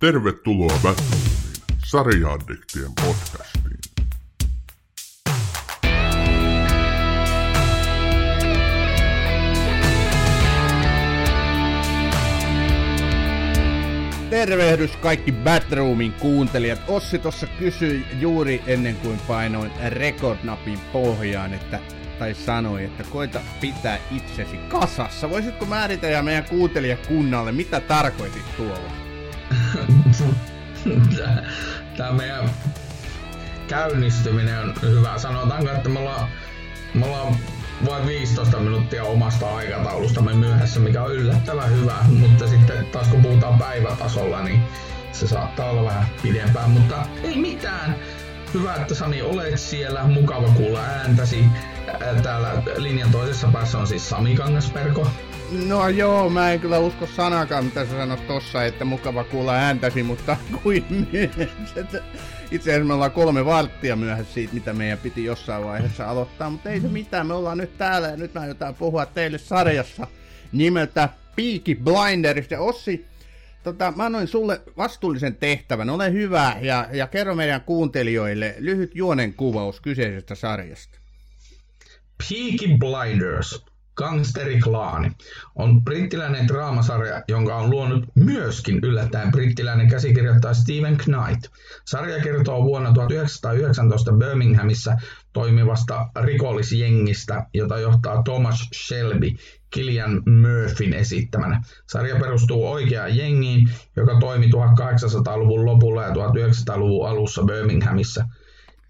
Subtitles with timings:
[0.00, 1.54] Tervetuloa Batroomiin,
[1.86, 3.78] sarjaaddiktien podcastiin.
[14.30, 16.80] Tervehdys kaikki Batroomin kuuntelijat.
[16.88, 21.78] Ossi tuossa kysyi juuri ennen kuin painoin record-napin pohjaan, että,
[22.18, 25.30] tai sanoi, että koita pitää itsesi kasassa.
[25.30, 29.09] Voisitko määritellä meidän kuuntelijakunnalle, mitä tarkoitit tuolla?
[31.96, 32.50] Tämä meidän
[33.68, 35.18] käynnistyminen on hyvä.
[35.18, 36.28] Sanotaanko, että me ollaan,
[36.94, 37.36] me ollaan
[37.86, 43.58] vain 15 minuuttia omasta aikataulustamme myöhässä, mikä on yllättävän hyvä, mutta sitten taas kun puhutaan
[43.58, 44.62] päivätasolla, niin
[45.12, 47.96] se saattaa olla vähän pidempään, mutta ei mitään.
[48.54, 51.44] Hyvä, että Sani olet siellä, mukava kuulla ääntäsi.
[52.22, 55.10] Täällä linjan toisessa päässä on siis Sami Kangasperko.
[55.50, 60.02] No joo, mä en kyllä usko sanakaan, mitä sä sanot tossa, että mukava kuulla ääntäsi,
[60.02, 61.08] mutta kuin.
[62.50, 66.70] Itse asiassa me ollaan kolme varttia myöhässä siitä, mitä meidän piti jossain vaiheessa aloittaa, mutta
[66.70, 70.06] ei se mitään, me ollaan nyt täällä ja nyt mä aiotaan puhua teille sarjassa
[70.52, 72.50] nimeltä Peaky Blinders.
[72.50, 73.06] Ja Ossi,
[73.62, 79.34] tota, mä annoin sulle vastuullisen tehtävän, ole hyvä ja, ja kerro meidän kuuntelijoille lyhyt juonen
[79.34, 80.98] kuvaus kyseisestä sarjasta.
[82.28, 83.69] Peaky Blinders
[84.00, 85.10] Gangsteriklaani
[85.54, 91.52] on brittiläinen draamasarja, jonka on luonut myöskin yllättäen brittiläinen käsikirjoittaja Stephen Knight.
[91.84, 94.96] Sarja kertoo vuonna 1919 Birminghamissa
[95.32, 99.30] toimivasta rikollisjengistä, jota johtaa Thomas Shelby
[99.70, 101.62] Killian Murphyn esittämänä.
[101.86, 108.24] Sarja perustuu oikeaan jengiin, joka toimi 1800-luvun lopulla ja 1900-luvun alussa Birminghamissa.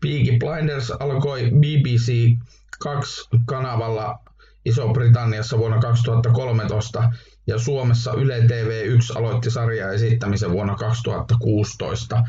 [0.00, 2.36] Peaky Blinders alkoi BBC
[2.78, 4.18] 2 kanavalla
[4.64, 7.12] Iso-Britanniassa vuonna 2013
[7.46, 12.22] ja Suomessa Yle TV1 aloitti sarjaa esittämisen vuonna 2016.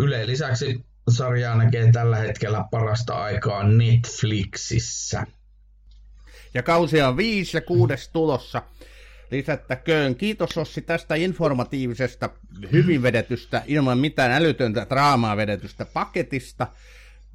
[0.00, 5.26] Yle lisäksi sarjaa näkee tällä hetkellä parasta aikaa Netflixissä.
[6.54, 8.62] Ja kausia on viisi ja kuudes tulossa
[9.30, 10.14] lisättäköön.
[10.14, 12.30] Kiitos Ossi tästä informatiivisesta,
[12.72, 16.66] hyvin vedetystä, ilman mitään älytöntä draamaa vedetystä paketista.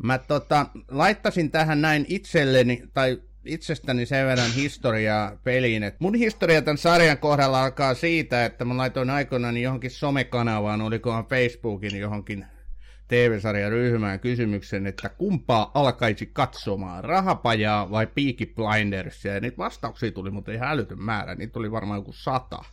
[0.04, 5.84] Mä tota, laittasin tähän näin itselleni, tai itsestäni sen verran historiaa peliin.
[5.84, 11.26] Et mun historia tämän sarjan kohdalla alkaa siitä, että mä laitoin aikoinaan johonkin somekanavaan, olikohan
[11.26, 12.46] Facebookin johonkin
[13.08, 20.32] TV-sarjan ryhmään kysymyksen, että kumpaa alkaisi katsomaan, rahapajaa vai Peaky Blindersia, ja niitä vastauksia tuli
[20.32, 22.64] mutta ihan älytön määrä, niitä tuli varmaan joku sata.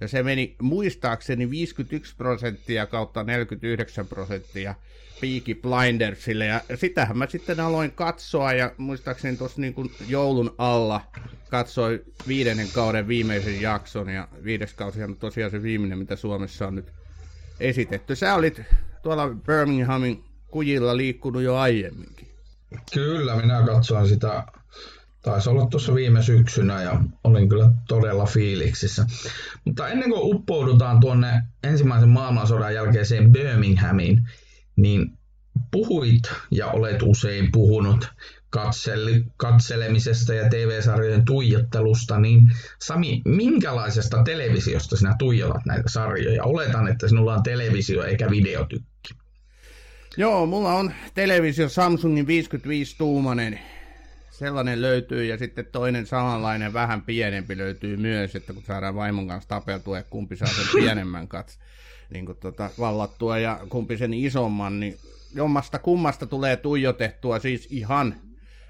[0.00, 4.74] Ja se meni muistaakseni 51 prosenttia kautta 49 prosenttia
[5.20, 6.46] Peaky Blindersille.
[6.46, 11.00] Ja sitähän mä sitten aloin katsoa ja muistaakseni tuossa niin kuin joulun alla
[11.50, 16.74] katsoi viidennen kauden viimeisen jakson ja viides kausi on tosiaan se viimeinen, mitä Suomessa on
[16.74, 16.92] nyt
[17.60, 18.16] esitetty.
[18.16, 18.62] Sä olit
[19.02, 22.28] tuolla Birminghamin kujilla liikkunut jo aiemminkin.
[22.94, 24.44] Kyllä, minä katsoin sitä
[25.22, 29.06] Taisi olla tuossa viime syksynä ja olin kyllä todella fiiliksissä.
[29.64, 34.28] Mutta ennen kuin uppoudutaan tuonne ensimmäisen maailmansodan jälkeiseen Birminghamiin,
[34.76, 35.18] niin
[35.70, 38.12] puhuit ja olet usein puhunut
[38.56, 42.42] katsel- katselemisesta ja TV-sarjojen tuijottelusta, niin
[42.82, 46.44] Sami, minkälaisesta televisiosta sinä tuijotat näitä sarjoja?
[46.44, 49.14] Oletan, että sinulla on televisio eikä videotykki.
[50.16, 53.58] Joo, mulla on televisio Samsungin 55-tuumainen
[54.38, 59.48] sellainen löytyy ja sitten toinen samanlainen vähän pienempi löytyy myös, että kun saadaan vaimon kanssa
[59.48, 61.58] tapeltua ja kumpi saa sen pienemmän kats
[62.10, 64.96] niin kuin tota, vallattua ja kumpi sen isomman, niin
[65.34, 68.14] jommasta kummasta tulee tuijotettua siis ihan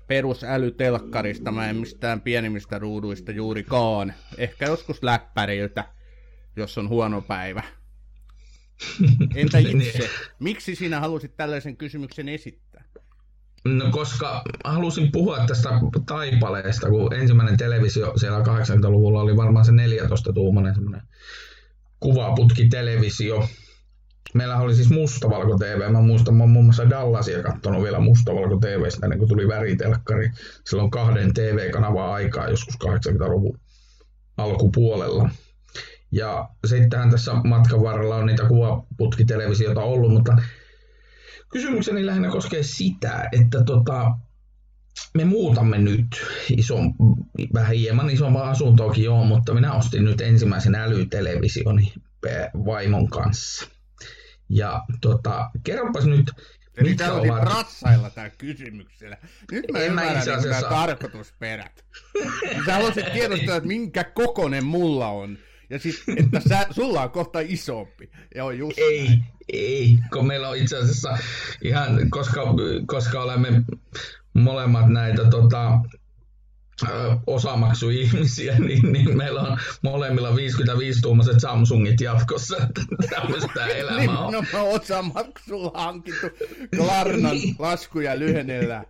[0.06, 4.14] perusälytelkkarista, mä en mistään pienimmistä ruuduista juurikaan.
[4.38, 5.84] Ehkä joskus läppäriltä,
[6.56, 7.62] jos on huono päivä.
[9.34, 10.10] Entä itse?
[10.38, 12.67] Miksi sinä halusit tällaisen kysymyksen esittää?
[13.64, 15.68] No koska halusin puhua tästä
[16.06, 21.02] taipaleesta, kun ensimmäinen televisio siellä 80-luvulla oli varmaan se 14-tuumainen semmoinen
[22.00, 23.48] kuvaputki-televisio.
[24.34, 25.92] Meillä oli siis mustavalko TV.
[25.92, 30.30] Mä muistan, mä muun muassa Dallasia katsonut vielä mustavalko TVstä ennen kuin tuli väritelkkari.
[30.64, 33.58] Silloin kahden TV-kanavan aikaa joskus 80-luvun
[34.36, 35.30] alkupuolella.
[36.12, 40.36] Ja sittenhän tässä matkan varrella on niitä kuvaputkitelevisioita ollut, mutta
[41.50, 44.14] Kysymykseni lähinnä koskee sitä, että tota,
[45.14, 46.94] me muutamme nyt ison,
[47.54, 51.92] vähän hieman isompaa asuntoakin joo, mutta minä ostin nyt ensimmäisen älytelevisioni
[52.66, 53.68] vaimon kanssa.
[54.48, 56.30] Ja tota, kerropas nyt,
[56.76, 57.42] Eli mitkä ovat...
[57.42, 59.16] ratsailla tämä kysymyksellä.
[59.52, 60.68] Nyt mä en ymmärrän mä asiassa...
[60.68, 61.84] tarkoitusperät.
[62.66, 65.38] Sä haluaisit tiedostaa, että minkä kokonen mulla on.
[65.70, 68.10] Ja siis, että sä, sulla on kohta isompi.
[68.34, 69.24] Joo, just Ei, näin.
[69.52, 71.18] ei, kun meillä on itse asiassa
[71.62, 72.40] ihan, koska,
[72.86, 73.62] koska olemme
[74.34, 75.80] molemmat näitä tota,
[77.26, 82.56] osamaksuihmisiä, niin, niin meillä on molemmilla 55-tuumaiset Samsungit jatkossa.
[83.10, 84.32] Tämmöistä elämää on.
[84.32, 86.26] Nimenomaan osamaksulla hankittu
[86.76, 87.56] Klarnan Niin.
[87.58, 88.84] laskuja lyhennellä.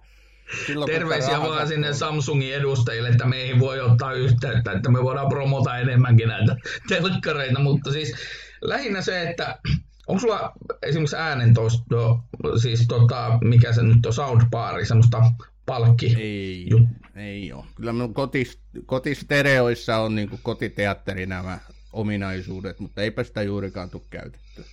[0.67, 5.03] Silloin, Terveisiä rahat vaan on- sinne Samsungin edustajille, että meihin voi ottaa yhteyttä, että me
[5.03, 6.57] voidaan promota enemmänkin näitä
[6.89, 8.15] telkkareita, mutta siis
[8.61, 9.59] lähinnä se, että
[10.07, 10.53] onko sulla
[10.83, 12.21] esimerkiksi äänentoisto,
[12.57, 15.23] siis tota, mikä se nyt on, soundbari, semmoista
[15.67, 16.17] palkki?
[16.19, 17.65] Ei, Ju- ei ole.
[17.75, 21.59] Kyllä minun kotis, kotistereoissa on niin kotiteatteri nämä
[21.93, 24.65] ominaisuudet, mutta eipä sitä juurikaan tule käytetty.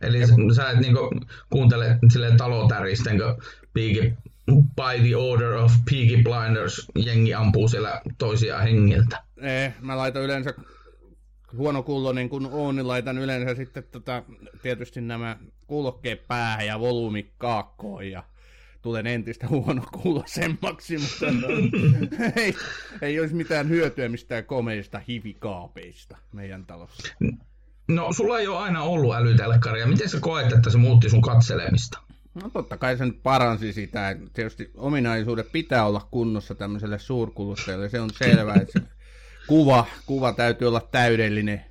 [0.00, 1.10] Eli sä, sä et niinku
[1.50, 3.42] kuuntele silleen talotäristen, kun
[3.74, 4.12] Peaky,
[4.50, 9.22] by the order of Peaky Blinders, jengi ampuu siellä toisiaan hengiltä.
[9.40, 10.54] Eh, mä laitan yleensä
[11.56, 14.22] huonokuulonen kun on, niin laitan yleensä sitten tota,
[14.62, 15.36] tietysti nämä
[15.66, 18.24] kuulokkeet päähän ja volyymi kaakkoon ja
[18.82, 21.48] tulen entistä huonokuuloisemmaksi, mutta no,
[22.36, 22.54] ei,
[23.02, 27.14] ei olisi mitään hyötyä mistään komeista hivikaapeista meidän talossa.
[27.88, 29.86] No, sulla ei ole aina ollut älytelkkaria.
[29.86, 31.98] Miten sä koet, että se muutti sun katselemista?
[32.34, 34.16] No totta kai se nyt paransi sitä.
[34.32, 37.88] Tietysti ominaisuudet pitää olla kunnossa tämmöiselle suurkuluttajalle.
[37.88, 38.86] Se on selvää, että se
[39.46, 41.64] kuva, kuva täytyy olla täydellinen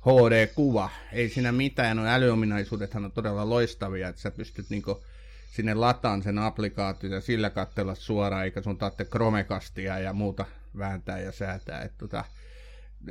[0.00, 0.90] HD-kuva.
[1.12, 1.96] Ei siinä mitään.
[1.96, 5.04] No älyominaisuudethan on todella loistavia, että sä pystyt niinku
[5.50, 10.44] sinne lataan sen applikaation ja sillä katsella suoraan, eikä sun tarvitse Chromecastia ja muuta
[10.78, 11.82] vääntää ja säätää.
[11.82, 12.24] Että tota,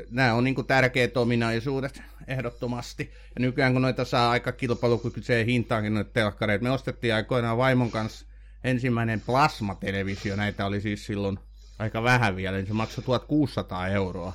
[0.10, 3.12] nämä on niin tärkeät ominaisuudet ehdottomasti.
[3.36, 8.26] Ja nykyään kun noita saa aika kilpailukykyiseen hintaankin noita telkkareita, me ostettiin aikoinaan vaimon kanssa
[8.64, 11.40] ensimmäinen plasmatelevisio, näitä oli siis silloin
[11.80, 14.34] aika vähän vielä, niin se maksoi 1600 euroa.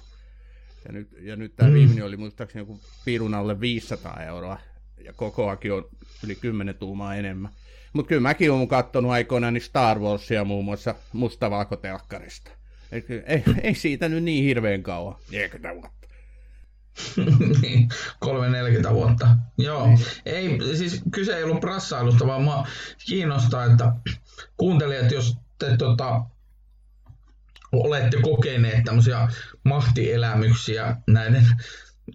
[0.87, 4.59] Ja nyt, ja nyt tämä viimeinen oli muistaakseni joku piirun alle 500 euroa,
[5.05, 5.89] ja kokoakin on
[6.25, 7.53] yli 10 tuumaa enemmän.
[7.93, 12.51] Mutta kyllä mäkin olen kattonut aikoinaan niin Star Warsia muun muassa mustavalkotelkkarista.
[12.93, 15.17] Ei, ei, ei siitä nyt niin hirveän kauan.
[15.31, 16.09] 40 vuotta.
[17.63, 17.89] Niin,
[18.91, 19.37] 3-40 vuotta.
[19.59, 19.89] Joo,
[20.27, 22.67] ei, siis kyse ei ollut prassailusta, vaan mua
[23.07, 23.93] kiinnostaa, että
[24.57, 26.21] kuuntelijat, jos te tota,
[27.73, 29.29] olette kokeneet tämmöisiä
[29.65, 31.47] mahtielämyksiä näiden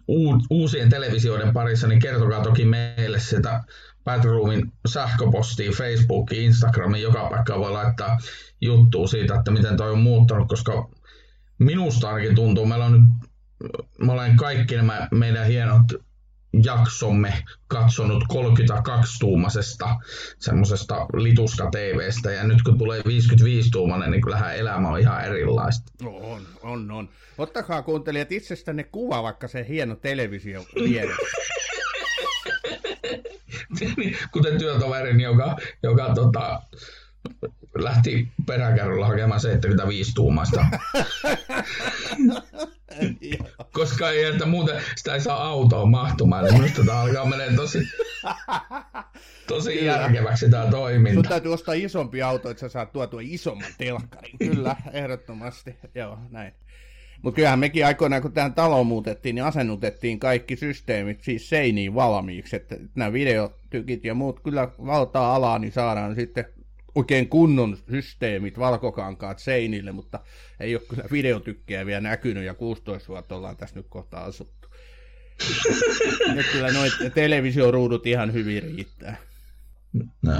[0.07, 3.63] uu- uusien televisioiden parissa, niin kertokaa toki meille sitä
[4.03, 8.17] Batroomin sähköpostia, Facebookiin, Instagramiin, joka paikkaan voi laittaa
[8.61, 10.89] juttua siitä, että miten toi on muuttanut, koska
[11.59, 13.29] minusta ainakin tuntuu, meillä on nyt
[13.99, 15.83] mä olen kaikki nämä meidän hienot
[16.63, 19.95] jaksomme katsonut 32-tuumaisesta
[20.39, 25.91] semmoisesta lituska TVstä ja nyt kun tulee 55-tuumainen, niin kyllähän elämä on ihan erilaista.
[26.05, 27.09] On, on, on.
[27.37, 31.27] Ottakaa kuuntelijat itsestänne kuva, vaikka se hieno televisio vieressä.
[34.31, 36.61] Kuten työtoverini, joka, joka tota,
[37.75, 40.65] lähti peräkärryllä hakemaan 75-tuumaista.
[43.73, 47.87] Koska ei, että muuten sitä ei saa autoon mahtumaan, niin minusta tämä alkaa menee tosi,
[49.47, 51.29] tosi järkeväksi tämä Sun toiminta.
[51.29, 54.37] täytyy ostaa isompi auto, että sä saat tuotua isomman telkkarin.
[54.37, 55.75] Kyllä, ehdottomasti.
[55.95, 56.53] Joo, näin.
[57.23, 62.55] Mutta kyllähän mekin aikoinaan, kun tähän taloon muutettiin, niin asennutettiin kaikki systeemit siis seiniin valmiiksi.
[62.55, 66.45] Että nämä videotykit ja muut kyllä valtaa alaa, niin saadaan sitten
[66.95, 70.19] oikein kunnon systeemit, valkokankaat seinille, mutta
[70.59, 74.67] ei ole kyllä videotykkejä vielä näkynyt ja 16 vuotta ollaan tässä nyt kohta asuttu.
[76.35, 79.17] Nyt kyllä noit televisioruudut ihan hyvin riittää.
[80.21, 80.33] No,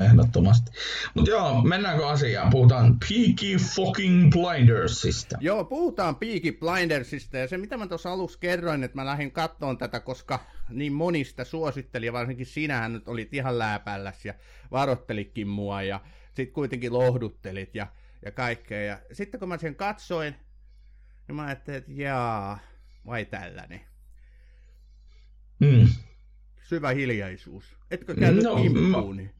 [0.00, 0.70] ehdottomasti.
[1.14, 2.50] Mutta joo, mennäänkö asiaan?
[2.50, 5.38] Puhutaan Peaky fucking Blindersista.
[5.40, 9.78] Joo, puhutaan Peaky Blindersista ja se mitä mä tuossa alussa kerroin, että mä lähdin kattoon
[9.78, 14.34] tätä, koska niin monista suositteli ja varsinkin sinähän nyt olit ihan lääpälläs ja
[14.70, 16.00] varoittelikin mua ja
[16.34, 17.86] sit kuitenkin lohduttelit ja,
[18.24, 18.82] ja kaikkea.
[18.82, 20.34] Ja sitten kun mä sen katsoin,
[21.28, 22.58] niin mä ajattelin, että jaa,
[23.06, 23.80] vai tällainen.
[25.60, 25.88] Mm.
[26.62, 27.75] Syvä hiljaisuus.
[27.90, 29.30] Etkö käynyt No, kimppuuni?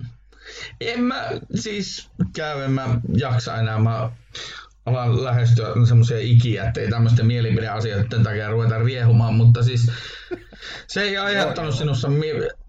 [0.81, 3.79] En mä siis käy, en mä jaksa enää.
[3.79, 4.11] Mä
[4.87, 9.91] alan lähestyä semmoisia ikiä, että ei tämmöisten mielipideasioiden takia ruveta riehumaan, mutta siis
[10.87, 12.09] se ei aiheuttanut sinussa,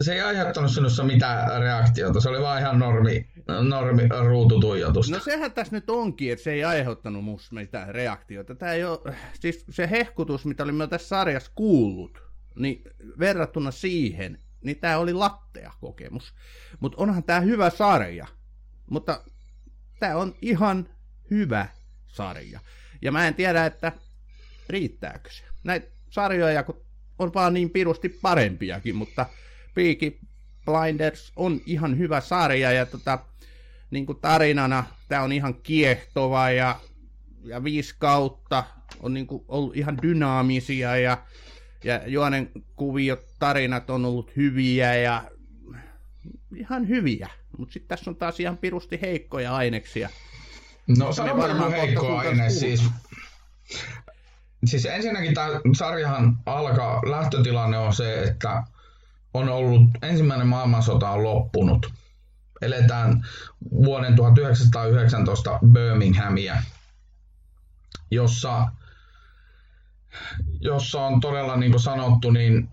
[0.01, 2.21] se ei aiheuttanut sinussa mitään reaktiota.
[2.21, 3.27] Se oli vaan ihan normi,
[3.61, 5.15] normi ruututuijotusta.
[5.15, 8.55] No sehän tässä nyt onkin, että se ei aiheuttanut musta mitään reaktiota.
[8.55, 12.23] Tämä ei ole, siis se hehkutus, mitä olin tässä sarjassa kuullut,
[12.55, 12.81] niin
[13.19, 16.33] verrattuna siihen, niin tämä oli lattea kokemus.
[16.79, 18.27] Mutta onhan tämä hyvä sarja.
[18.89, 19.23] Mutta
[19.99, 20.89] tämä on ihan
[21.31, 21.67] hyvä
[22.07, 22.59] sarja.
[23.01, 23.91] Ja mä en tiedä, että
[24.69, 25.43] riittääkö se.
[25.63, 26.85] Näitä sarjoja, kun
[27.19, 29.25] on vaan niin pirusti parempiakin, mutta
[29.75, 30.19] Peaky
[30.65, 33.19] Blinders on ihan hyvä sarja ja tota,
[33.91, 36.79] niin kuin tarinana tämä on ihan kiehtova ja,
[37.43, 38.63] ja viisi kautta
[38.99, 41.23] on niin kuin ollut ihan dynaamisia ja,
[41.83, 45.23] ja juonen kuviot, tarinat on ollut hyviä ja
[46.55, 47.29] ihan hyviä.
[47.57, 50.09] Mutta sitten tässä on taas ihan pirusti heikkoja aineksia.
[50.97, 52.83] No sanotaan varmaan heikko aine, siis
[54.65, 58.63] Siis ensinnäkin tämä sarjahan alkaa, lähtötilanne on se, että
[59.33, 61.93] on ollut ensimmäinen maailmansota on loppunut.
[62.61, 63.25] Eletään
[63.71, 66.63] vuoden 1919 Birminghamia,
[68.11, 68.67] jossa,
[70.59, 72.69] jossa on todella niin kuin sanottu, niin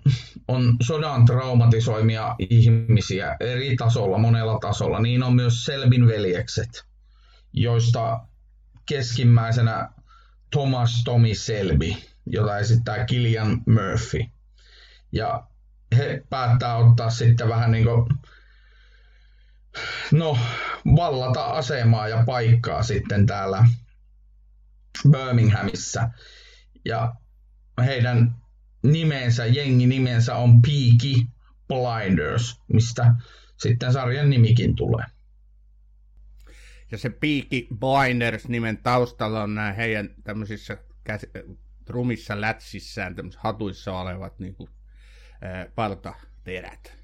[0.49, 5.01] on sodan traumatisoimia ihmisiä eri tasolla, monella tasolla.
[5.01, 6.85] Niin on myös Selbin veljekset,
[7.53, 8.21] joista
[8.87, 9.89] keskimmäisenä
[10.51, 11.93] Thomas Tommy Selby,
[12.27, 14.25] jota esittää Killian Murphy.
[15.13, 15.47] Ja
[15.97, 18.07] he päättää ottaa sitten vähän niin kuin,
[20.13, 20.39] no,
[20.97, 23.65] vallata asemaa ja paikkaa sitten täällä
[25.11, 26.11] Birminghamissa.
[26.85, 27.15] Ja
[27.83, 28.35] heidän
[28.83, 31.27] nimensä, jengi nimensä on Peaky
[31.69, 33.15] Blinders, mistä
[33.57, 35.05] sitten sarjan nimikin tulee.
[36.91, 41.55] Ja se Peaky Blinders nimen taustalla on nämä heidän tämmöisissä käs-
[41.85, 44.71] trumissa lätsissään, tämmöisissä hatuissa olevat niin kuin,
[45.43, 46.97] ää, partaterät,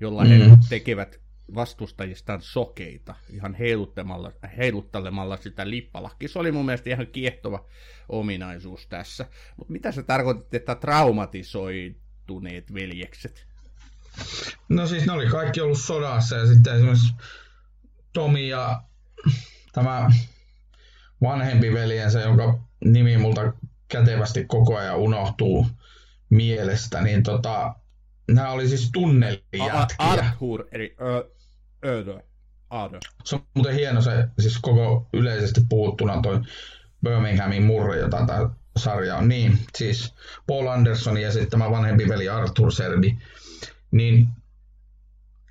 [0.00, 0.30] jolla mm.
[0.30, 1.20] he tekevät
[1.54, 6.28] vastustajistaan sokeita ihan heiluttamalla, heiluttelemalla sitä lippalakki.
[6.28, 7.66] Se oli mun mielestä ihan kiehtova
[8.08, 9.26] ominaisuus tässä.
[9.56, 13.46] Mutta mitä se tarkoitti, että traumatisoituneet veljekset?
[14.68, 17.14] No siis ne oli kaikki ollut sodassa ja sitten esimerkiksi
[18.12, 18.82] Tomi ja
[19.72, 20.10] tämä
[21.22, 23.52] vanhempi veljensä, jonka nimi multa
[23.88, 25.66] kätevästi koko ajan unohtuu
[26.30, 27.74] mielestä, niin tota,
[28.28, 29.86] nämä oli siis tunnelijätkiä.
[29.98, 30.96] Arthur, eli
[31.84, 32.20] Ödö.
[32.70, 33.00] Arthur.
[33.24, 36.40] Se on muuten hieno se, siis koko yleisesti puhuttuna toi
[37.04, 39.28] Birminghamin murre, jota tämä sarja on.
[39.28, 40.14] Niin, siis
[40.46, 43.16] Paul Anderson ja sitten tämä vanhempi veli Arthur Serdi,
[43.90, 44.28] niin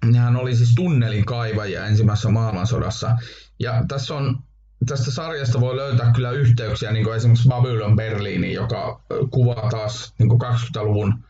[0.05, 3.17] nehän oli siis tunnelin kaivajia ensimmäisessä maailmansodassa.
[3.59, 4.39] Ja tässä on
[4.85, 10.29] tästä sarjasta voi löytää kyllä yhteyksiä, niin kuin esimerkiksi Babylon Berliini, joka kuvaa taas niin
[10.29, 11.23] kuin 20-luvun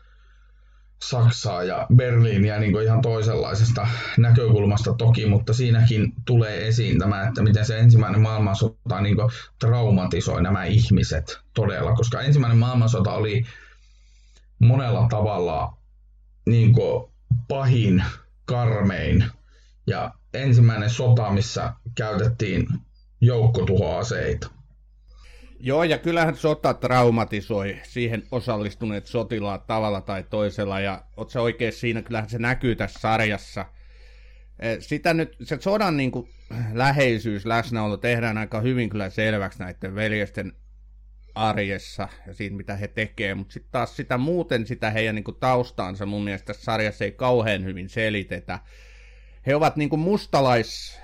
[1.02, 3.88] Saksaa ja Berliiniä niin ihan toisenlaisesta
[4.18, 9.16] näkökulmasta toki, mutta siinäkin tulee esiin tämä, että miten se ensimmäinen maailmansota niin
[9.58, 13.44] traumatisoi nämä ihmiset todella, koska ensimmäinen maailmansota oli
[14.58, 15.76] monella tavalla
[16.46, 16.74] niin
[17.48, 18.04] pahin,
[18.44, 19.24] karmein
[19.86, 22.66] ja ensimmäinen sota, missä käytettiin
[23.20, 24.59] joukkotuhoaseita.
[25.62, 31.72] Joo, ja kyllähän sota traumatisoi siihen osallistuneet sotilaat tavalla tai toisella, ja oot se oikein
[31.72, 33.66] siinä, kyllähän se näkyy tässä sarjassa.
[34.58, 36.28] E, sitä nyt, se sodan niin kuin,
[36.72, 40.52] läheisyys, läsnäolo tehdään aika hyvin kyllä selväksi näiden veljesten
[41.34, 45.36] arjessa ja siitä, mitä he tekee, mutta sitten taas sitä muuten, sitä heidän niin kuin,
[45.40, 48.58] taustaansa mun mielestä tässä sarjassa ei kauhean hyvin selitetä.
[49.46, 51.00] He ovat niin kuin mustalais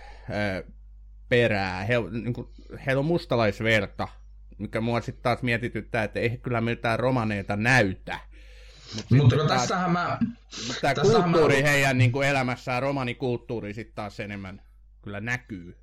[1.28, 1.84] perää.
[1.84, 2.48] He, niin kuin,
[2.86, 4.08] heillä on mustalaisverta,
[4.58, 8.18] mikä mua sitten taas mietityttää, että ei kyllä mitään romaneita näytä.
[8.94, 10.18] Mut Mutta taas, tässähän mä...
[10.80, 11.68] Tämä kulttuuri mä...
[11.68, 14.62] heidän niin kuin elämässään, romanikulttuuri sitten taas enemmän
[15.02, 15.76] kyllä näkyy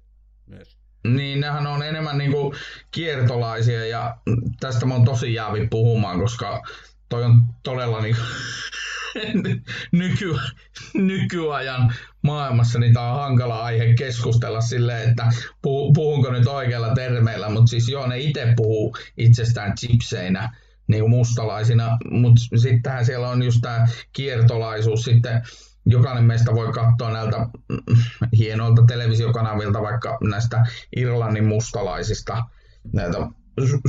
[0.45, 0.77] myös.
[1.07, 2.55] Niin, nehän on enemmän niin kuin
[2.91, 4.17] kiertolaisia ja
[4.59, 6.61] tästä mä oon tosi jäävi puhumaan, koska
[7.09, 8.15] toi on todella niin
[9.91, 10.35] nyky,
[10.93, 15.31] nykyajan maailmassa niin tämä on hankala aihe keskustella silleen, että
[15.93, 20.55] puhunko nyt oikealla termeillä, mutta siis joo, ne itse puhuu itsestään chipseinä,
[20.87, 25.41] niin mustalaisina, mutta sittenhän siellä on just tämä kiertolaisuus, sitten.
[25.85, 27.37] Jokainen meistä voi katsoa näiltä
[27.69, 27.77] mm,
[28.37, 30.63] hienoilta televisiokanavilta vaikka näistä
[30.95, 32.43] Irlannin mustalaisista,
[32.93, 33.17] näitä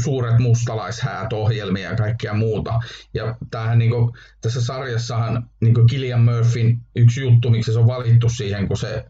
[0.04, 2.80] suuret mustalaishäät ohjelmia ja kaikkea muuta.
[3.14, 8.28] Ja tämähän niin kuin, tässä sarjassahan niin Killian Murphyn yksi juttu, miksi se on valittu
[8.28, 9.04] siihen, kun se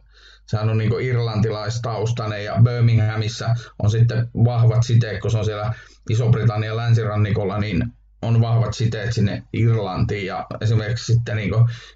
[0.47, 5.75] Sehän on niin irlantilaistaustainen ja Birminghamissa on sitten vahvat siteet, kun se on siellä
[6.11, 7.93] Iso-Britannian länsirannikolla, niin
[8.23, 11.53] on vahvat siteet sinne Irlantiin ja esimerkiksi sitten niin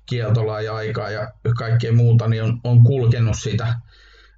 [0.06, 0.72] kieltola ja
[1.58, 3.74] kaikkea muuta, niin on, on kulkenut siitä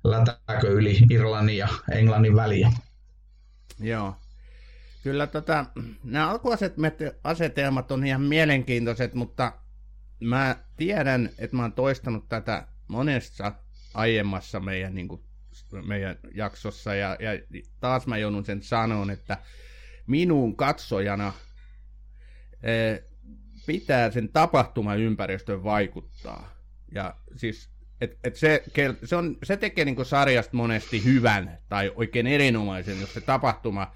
[0.05, 2.73] lätäkö yli Irlannin ja Englannin väliä.
[3.81, 4.15] Joo.
[5.03, 5.67] Kyllä tota,
[6.05, 9.53] nämä alkuasetelmat on ihan mielenkiintoiset, mutta
[10.21, 13.53] mä tiedän, että mä oon toistanut tätä monessa
[13.95, 15.23] aiemmassa meidän, niin kuin,
[15.87, 17.31] meidän jaksossa, ja, ja
[17.81, 19.39] taas mä joudun sen sanoon, että
[20.07, 21.33] minun katsojana
[23.67, 26.51] pitää sen tapahtumaympäristön vaikuttaa.
[26.93, 27.71] Ja siis
[28.01, 28.63] et, et se,
[29.05, 33.95] se, on, se tekee niin sarjasta monesti hyvän tai oikein erinomaisen, jos se tapahtuma,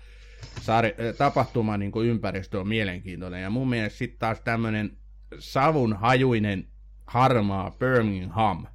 [0.60, 3.42] sari, tapahtuma niin ympäristö on mielenkiintoinen.
[3.42, 4.96] Ja mun mielestä sitten taas tämmöinen
[5.38, 6.68] savun hajuinen
[7.06, 8.66] harmaa Birmingham,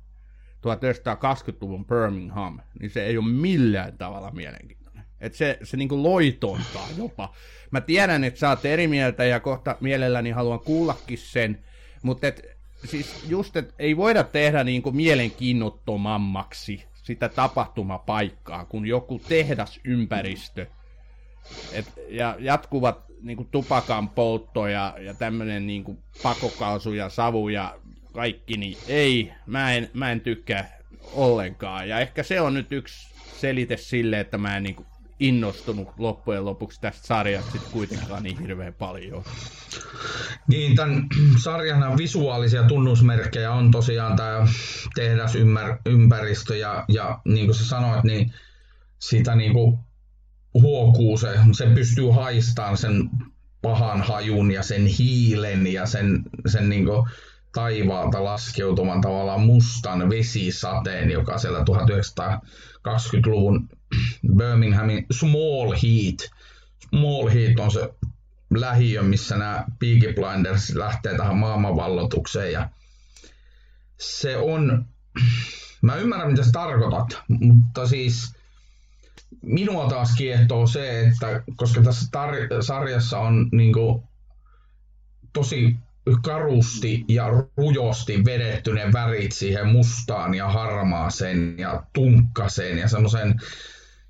[0.57, 5.03] 1920-luvun Birmingham, niin se ei ole millään tavalla mielenkiintoinen.
[5.19, 7.33] Et se, se niin loitontaa jopa.
[7.71, 11.63] Mä tiedän, että sä oot eri mieltä ja kohta mielelläni haluan kuullakin sen,
[12.03, 19.21] mutta et, siis just, että ei voida tehdä niin kuin mielenkiinnottomammaksi sitä tapahtumapaikkaa, kun joku
[19.29, 20.65] tehdasympäristö
[21.71, 27.49] et, ja jatkuvat niin kuin tupakan poltto ja, ja tämmöinen niin kuin pakokaasu ja savu
[27.49, 27.79] ja
[28.13, 30.79] kaikki, niin ei, mä en, mä en tykkää
[31.13, 31.89] ollenkaan.
[31.89, 33.09] Ja ehkä se on nyt yksi
[33.39, 34.88] selite sille, että mä en niin kuin
[35.19, 39.23] innostunut loppujen lopuksi tästä sarjasta sitten kuitenkaan niin hirveän paljon.
[40.47, 41.07] Niin, tämän
[41.43, 44.47] sarjan visuaalisia tunnusmerkkejä on tosiaan tämä
[44.95, 48.33] tehdasympäristö ja, ja niin kuin sä sanoit, niin
[48.99, 49.77] sitä niin kuin
[50.53, 53.09] huokuu se, se pystyy haistamaan sen
[53.61, 57.09] pahan hajun ja sen hiilen ja sen, sen niin kuin
[57.53, 63.69] taivaalta laskeutuman tavallaan mustan vesisateen, joka siellä 1920-luvun
[64.37, 66.31] Birminghamin Small Heat.
[66.89, 67.93] Small Heat on se
[68.53, 72.69] lähiö, missä nämä Peaky Blinders lähtee tähän maailmanvallotukseen ja
[73.97, 74.85] se on,
[75.81, 78.33] mä ymmärrän mitä sä tarkoitat, mutta siis
[79.41, 84.03] minua taas kiehtoo se, että koska tässä tar- sarjassa on niin kuin,
[85.33, 85.75] tosi
[86.23, 87.27] karusti ja
[87.57, 93.39] rujosti vedetty ne värit siihen mustaan ja harmaaseen ja tunkkaseen ja semmoisen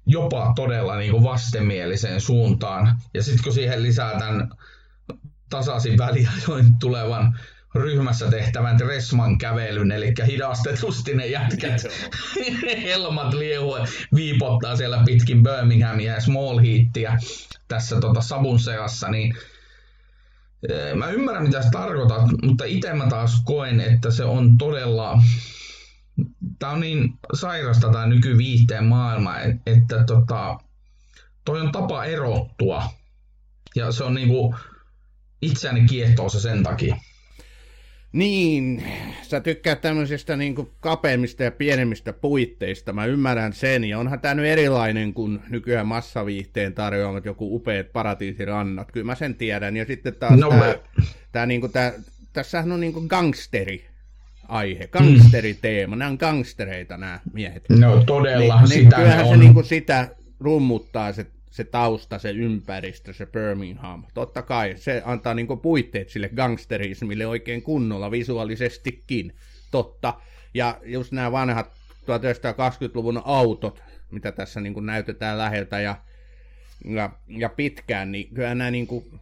[0.06, 3.02] jopa todella niin kuin vastenmieliseen suuntaan.
[3.14, 4.50] Ja sitten kun siihen lisää tämän
[5.50, 7.40] tasaisin väliajoin tulevan
[7.76, 11.84] ryhmässä tehtävän Dressman kävelyn, eli hidastetusti ne jätkät
[12.84, 17.18] helmat liehuen viipottaa siellä pitkin Birminghamia ja Small Heatia
[17.68, 19.36] tässä tota savun seassa, niin
[20.70, 25.20] eh, Mä ymmärrän, mitä sä tarkoitat, mutta itse mä taas koen, että se on todella
[26.60, 30.60] tämä on niin sairasta tämä nykyviihteen maailma, että, tota,
[31.46, 32.84] toi on tapa erottua.
[33.76, 34.56] Ja se on niinku,
[35.42, 36.98] itseäni kiehtoo se sen takia.
[38.12, 38.84] Niin,
[39.22, 44.46] sä tykkäät tämmöisistä niin kapeammista ja pienemmistä puitteista, mä ymmärrän sen, ja onhan tämä nyt
[44.46, 50.40] erilainen kuin nykyään massaviihteen tarjoamat joku upeat paratiisirannat, kyllä mä sen tiedän, ja sitten taas
[50.40, 50.76] no, tää,
[51.32, 51.94] tää, niinku, tää,
[52.34, 53.90] tässähän on niinku gangsteri,
[54.50, 56.00] aihe, gangsteriteema, mm.
[56.00, 57.66] nämä on gangstereita nämä miehet.
[57.70, 59.32] No todella, niin, sitä kyllähän on.
[59.32, 64.04] se niin kuin sitä rummuttaa se, se tausta, se ympäristö, se Birmingham.
[64.14, 69.36] Totta kai se antaa niin kuin puitteet sille gangsterismille oikein kunnolla visuaalisestikin,
[69.72, 70.14] totta.
[70.54, 75.96] Ja just nämä vanhat 1920-luvun autot, mitä tässä niin kuin näytetään läheltä ja,
[76.86, 79.20] ja, ja pitkään, niin kyllä nämä niin kuin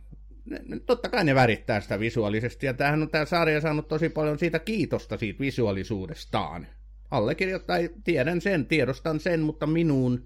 [0.85, 4.59] totta kai ne värittää sitä visuaalisesti, ja tämähän on tämä sarja saanut tosi paljon siitä
[4.59, 6.67] kiitosta siitä visuaalisuudestaan.
[7.11, 10.25] Allekirjoittaa, tiedän sen, tiedostan sen, mutta minuun,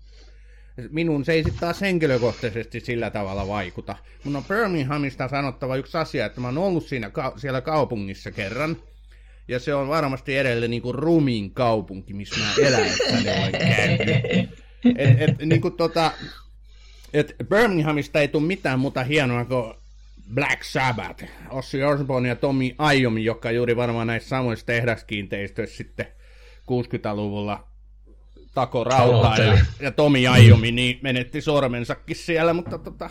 [0.89, 3.95] minun se ei sitten taas henkilökohtaisesti sillä tavalla vaikuta.
[4.23, 8.77] Mun on Birminghamista sanottava yksi asia, että mä oon ollut siinä, siellä kaupungissa kerran,
[9.47, 14.09] ja se on varmasti edelleen niin kuin rumin kaupunki, missä mä eläessäni olen käynyt.
[14.97, 16.11] Et, et, niin kuin tota,
[17.13, 19.73] et Birminghamista ei tule mitään muuta hienoa kuin
[20.33, 26.05] Black Sabbath, Ossi Osborne ja Tommy Aiomi, joka juuri varmaan näissä samoissa tehdaskiinteistöissä sitten
[26.61, 27.67] 60-luvulla
[28.53, 33.09] tako rautaa ja, ja Tomi Aiomi niin menetti sormensakin siellä, mutta tota,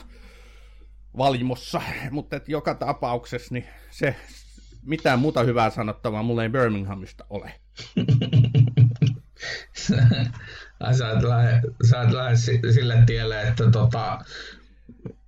[1.19, 4.15] valimossa, mutta et joka tapauksessa niin se
[4.83, 7.53] mitään muuta hyvää sanottavaa mulle ei Birminghamista ole.
[10.99, 12.37] sä et lähde, sä et lähde
[12.73, 14.19] sille tielle, että tota,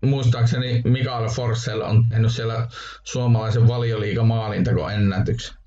[0.02, 2.68] muistaakseni Mikael Forssell on tehnyt siellä
[3.04, 5.62] suomalaisen valioliigamaalintako ennätyksen.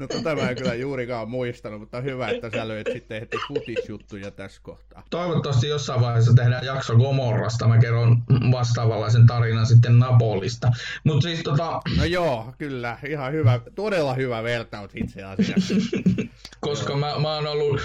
[0.00, 4.30] No tota mä en kyllä juurikaan muistanut, mutta hyvä, että sä löit sitten heti futisjuttuja
[4.30, 5.02] tässä kohtaa.
[5.10, 7.68] Toivottavasti jossain vaiheessa tehdään jakso Gomorrasta.
[7.68, 10.70] Mä kerron vastaavanlaisen tarinan sitten Napolista.
[11.04, 11.80] Mut siis tota...
[11.96, 12.98] No joo, kyllä.
[13.08, 15.74] Ihan hyvä, todella hyvä vertaus itse asiassa.
[16.60, 17.80] Koska mä, mä oon ollut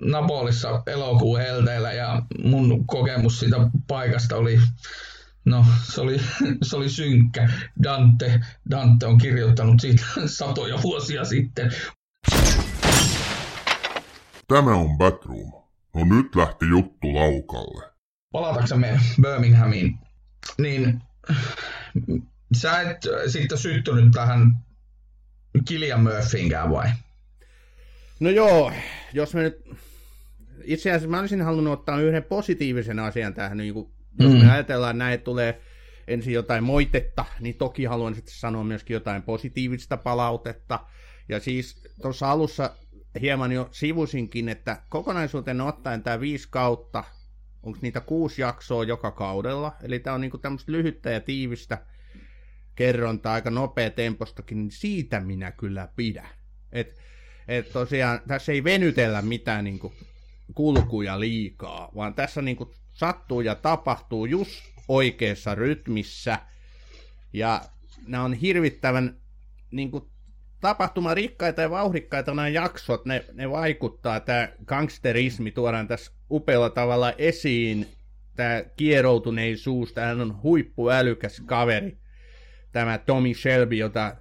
[0.00, 3.56] Napolissa elokuun helteillä ja mun kokemus siitä
[3.88, 4.60] paikasta oli
[5.48, 6.20] No, se oli,
[6.62, 7.48] se oli synkkä.
[7.82, 11.72] Dante, Dante on kirjoittanut siitä satoja vuosia sitten.
[14.48, 15.52] Tämä on Batroom.
[15.94, 17.92] No nyt lähti juttu laukalle.
[18.32, 19.98] Palataksemme Birminghamiin,
[20.58, 21.02] niin
[22.56, 24.56] Sä et sitten syttynyt tähän
[25.64, 26.88] Kilian Murphyinkään vai?
[28.20, 28.72] No joo,
[29.12, 29.64] jos me nyt...
[30.64, 34.38] Itse asiassa mä olisin halunnut ottaa yhden positiivisen asian tähän, niin kuin, jos mm.
[34.38, 35.60] me ajatellaan näin, että tulee
[36.08, 40.80] ensin jotain moitetta, niin toki haluan sitten sanoa myöskin jotain positiivista palautetta.
[41.28, 42.76] Ja siis tuossa alussa
[43.20, 47.04] hieman jo sivusinkin, että kokonaisuuteen ottaen tämä viisi kautta,
[47.62, 51.78] onko niitä kuusi jaksoa joka kaudella, eli tämä on niinku tämmöistä lyhyttä ja tiivistä
[52.74, 56.28] kerrontaa, aika nopea tempostakin, niin siitä minä kyllä pidän.
[56.72, 56.98] Et,
[57.48, 59.94] et tosiaan tässä ei venytellä mitään niinku
[60.54, 66.38] kulkuja liikaa, vaan tässä niinku sattuu ja tapahtuu just oikeassa rytmissä,
[67.32, 67.60] ja
[68.06, 69.16] nämä on hirvittävän
[69.70, 70.04] niin kuin,
[70.60, 77.86] tapahtumarikkaita ja vauhdikkaita nämä jaksot, ne, ne vaikuttaa, tämä gangsterismi tuodaan tässä upealla tavalla esiin,
[78.36, 81.98] tämä kieroutuneisuus, tämä on huippuälykäs kaveri,
[82.72, 84.16] tämä Tommy Shelby, jota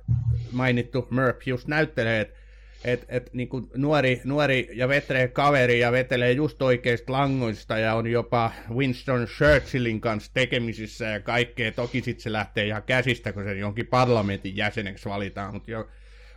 [0.52, 2.47] mainittu Murph just näyttelee, että
[2.84, 8.08] et, et, niin nuori, nuori ja vetreä kaveri ja vetelee just oikeista langoista ja on
[8.08, 11.72] jopa Winston Churchillin kanssa tekemisissä ja kaikkea.
[11.72, 15.88] Toki sitten se lähtee ihan käsistä, kun se jonkin parlamentin jäseneksi valitaan, mutta jo,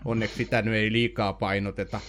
[0.05, 2.00] onneksi sitä nyt ei liikaa painoteta.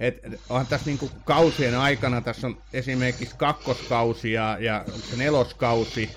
[0.00, 4.84] Et, onhan tässä niinku kausien aikana, tässä on esimerkiksi kakkoskausi ja, ja
[5.16, 6.10] neloskausi,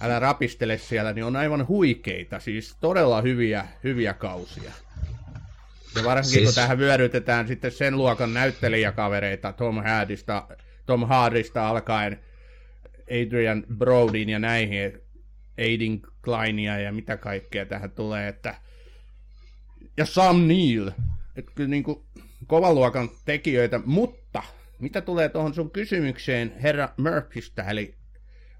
[0.00, 4.72] älä rapistele siellä, niin on aivan huikeita, siis todella hyviä, hyviä kausia.
[5.96, 6.48] Ja varsinkin siis...
[6.48, 10.48] kun tähän vyörytetään sitten sen luokan näyttelijäkavereita Tom Hardista,
[10.86, 12.20] Tom Hardista alkaen
[13.10, 14.98] Adrian Brodin ja näihin,
[15.58, 18.54] Aidin Kleinia ja mitä kaikkea tähän tulee, että
[19.96, 20.88] ja Sam Neill,
[21.36, 21.98] että kyllä niin kuin
[22.46, 24.42] kovan luokan tekijöitä, mutta
[24.78, 27.94] mitä tulee tuohon sun kysymykseen herra Murphystä, eli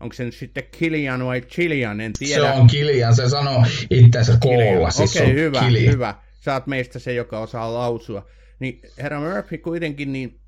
[0.01, 2.43] onko se nyt sitten Kilian vai Chilian, en tiedä.
[2.43, 5.93] Se on Kilian, se sanoo itseensä koolla, siis Okei, okay, hyvä, Kilian.
[5.93, 6.15] hyvä
[6.45, 8.27] sä oot meistä se, joka osaa lausua.
[8.59, 10.41] Niin herra Murphy kuitenkin niin,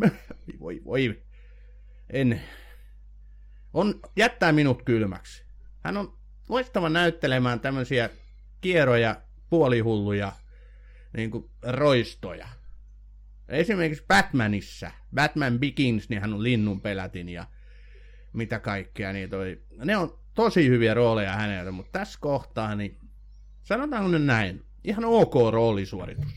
[0.60, 1.22] voi voi,
[2.10, 2.40] en,
[3.74, 5.44] on, jättää minut kylmäksi.
[5.84, 6.18] Hän on
[6.48, 8.10] loistava näyttelemään tämmöisiä
[8.60, 10.32] kierroja, puolihulluja,
[11.16, 12.48] niin kuin roistoja.
[13.48, 17.46] Esimerkiksi Batmanissa, Batman Begins, niin hän on linnun pelätin ja
[18.32, 19.12] mitä kaikkea.
[19.12, 22.98] Niin toi, ne on tosi hyviä rooleja häneltä, mutta tässä kohtaa, niin
[23.62, 26.34] sanotaanko nyt näin, ihan ok roolisuoritus,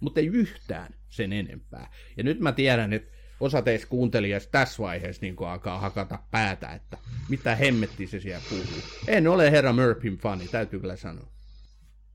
[0.00, 1.90] mutta ei yhtään sen enempää.
[2.16, 6.98] Ja nyt mä tiedän, että osa teistä kuuntelijasta tässä vaiheessa niin alkaa hakata päätä, että
[7.28, 8.82] mitä hemmetti se siellä puhuu.
[9.08, 11.28] En ole herra Murphyn fani, täytyy kyllä sanoa.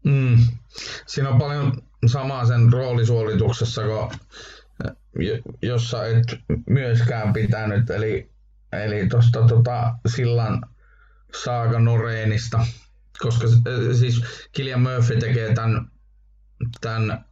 [0.04, 0.38] Mm.
[1.08, 4.10] Siinä on paljon samaa sen roolisuorituksessa, kun
[5.62, 8.32] jossa et myöskään pitänyt, eli,
[8.86, 10.66] eli tuosta tota, sillan
[11.44, 12.66] Saaga Noreenista
[13.20, 15.92] koska äh, siis Kilian Murphy tekee tämän,
[16.82, 17.26] tämän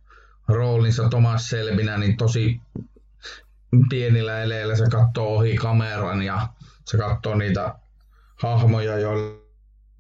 [0.48, 2.62] roolinsa Thomas Selbinä niin tosi
[3.90, 6.48] pienillä eleillä se katsoo ohi kameran ja
[6.86, 7.76] se katsoo niitä
[8.36, 9.40] hahmoja, joille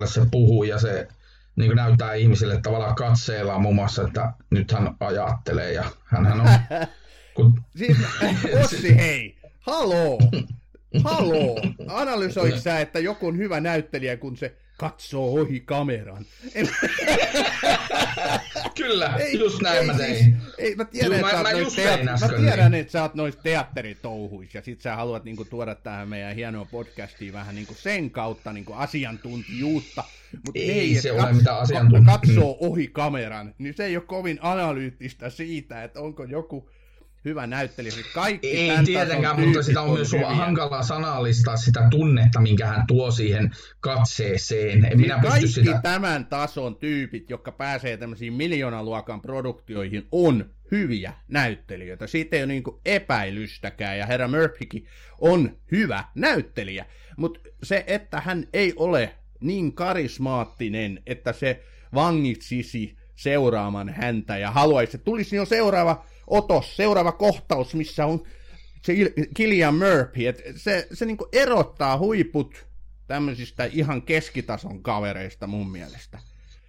[0.06, 1.08] se puhuu ja se
[1.56, 6.48] niin näyttää ihmisille tavallaan katseella muun muassa, että nyt hän ajattelee ja hän on...
[7.36, 7.63] Kun...
[7.76, 7.98] Siis,
[8.63, 9.38] Ossi, hei!
[9.60, 10.20] Haloo!
[11.04, 11.60] Haloo!
[11.88, 16.26] Analysoit sä, että joku on hyvä näyttelijä, kun se katsoo ohi kameran.
[18.78, 20.15] Kyllä, ei, just näin ei, mä tein.
[20.15, 22.82] Siis, ei, mä tiedän, Juh, että mä, mä, teat- mä tiedän niin.
[22.82, 27.34] että sä oot noissa teatteritouhuissa ja sit sä haluat niinku tuoda tähän meidän hienoa podcastiin
[27.34, 30.04] vähän niinku sen kautta niinku asiantuntijuutta.
[30.46, 32.12] Mut ei, ei se ole mitään asiantuntijuutta.
[32.12, 36.70] Katsoo ohi kameran, niin se ei ole kovin analyyttistä siitä, että onko joku
[37.26, 37.92] hyvä näyttelijä.
[37.92, 40.30] Siis kaikki Ei tietenkään, mutta sitä on, on myös hyviä.
[40.30, 44.86] hankala sanallistaa sitä tunnetta, minkä hän tuo siihen katseeseen.
[44.86, 45.80] En minä kaikki sitä...
[45.84, 52.08] tämän tason tyypit, jotka pääsee tämmöisiin miljoonaluokan produktioihin, on hyviä näyttelijöitä.
[52.08, 54.88] Siitä ei ole niin epäilystäkään, ja herra Murphykin
[55.20, 56.86] on hyvä näyttelijä.
[57.18, 64.98] Mutta se, että hän ei ole niin karismaattinen, että se vangitsisi seuraamaan häntä ja haluaisi,
[64.98, 68.24] että tulisi jo seuraava otos, seuraava kohtaus, missä on
[68.82, 68.94] se
[69.36, 72.65] Killian Murphy, että se, se niinku erottaa huiput
[73.08, 76.20] tämmöisistä ihan keskitason kavereista mun mielestä.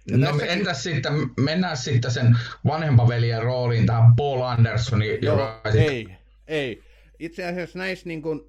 [0.07, 0.51] Ja no tässäkin...
[0.51, 6.07] entäs sitten, mennään sitten sen vanhempaveljen rooliin tähän Paul Andersoni, Joo, joka ei,
[6.47, 6.83] ei.
[7.19, 8.41] Itse asiassa näistä niin kuin,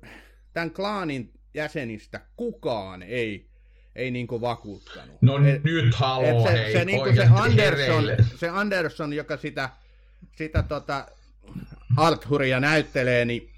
[0.53, 3.47] tämän klaanin jäsenistä kukaan ei,
[3.97, 5.23] ei niin kuin vakuuttanut.
[5.23, 8.05] No et, nyt haloo, se, hei, se, niin kuin se, Anderson,
[8.37, 9.71] se Anderson, joka sitä
[10.37, 11.07] sitä tota
[11.97, 13.51] Arthuria näyttelee, niin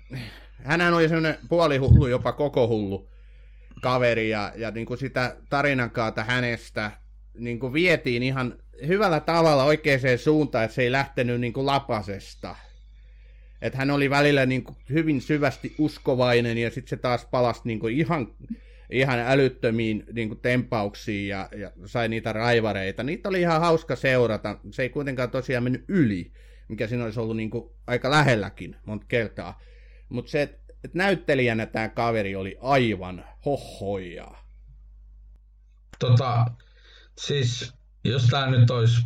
[0.64, 3.08] hänhän oli semmoinen puolihullu, jopa koko hullu
[3.82, 6.90] kaveri ja, ja niin kuin sitä tarinankaata hänestä
[7.38, 12.56] niin kuin vietiin ihan hyvällä tavalla oikeaan suuntaan, että se ei lähtenyt niin kuin lapasesta.
[13.62, 17.80] Että hän oli välillä niin kuin hyvin syvästi uskovainen ja sitten se taas palasi niin
[17.80, 18.34] kuin ihan,
[18.90, 23.02] ihan älyttömiin niin kuin tempauksiin ja, ja sai niitä raivareita.
[23.02, 24.58] Niitä oli ihan hauska seurata.
[24.70, 26.32] Se ei kuitenkaan tosiaan mennyt yli,
[26.68, 29.60] mikä siinä olisi ollut niin kuin aika lähelläkin monta kertaa.
[30.08, 34.44] Mutta se, että et näyttelijänä tämä kaveri oli aivan hohojaa.
[35.98, 36.46] Tota,
[37.18, 37.74] siis
[38.04, 39.02] jos tämä nyt olisi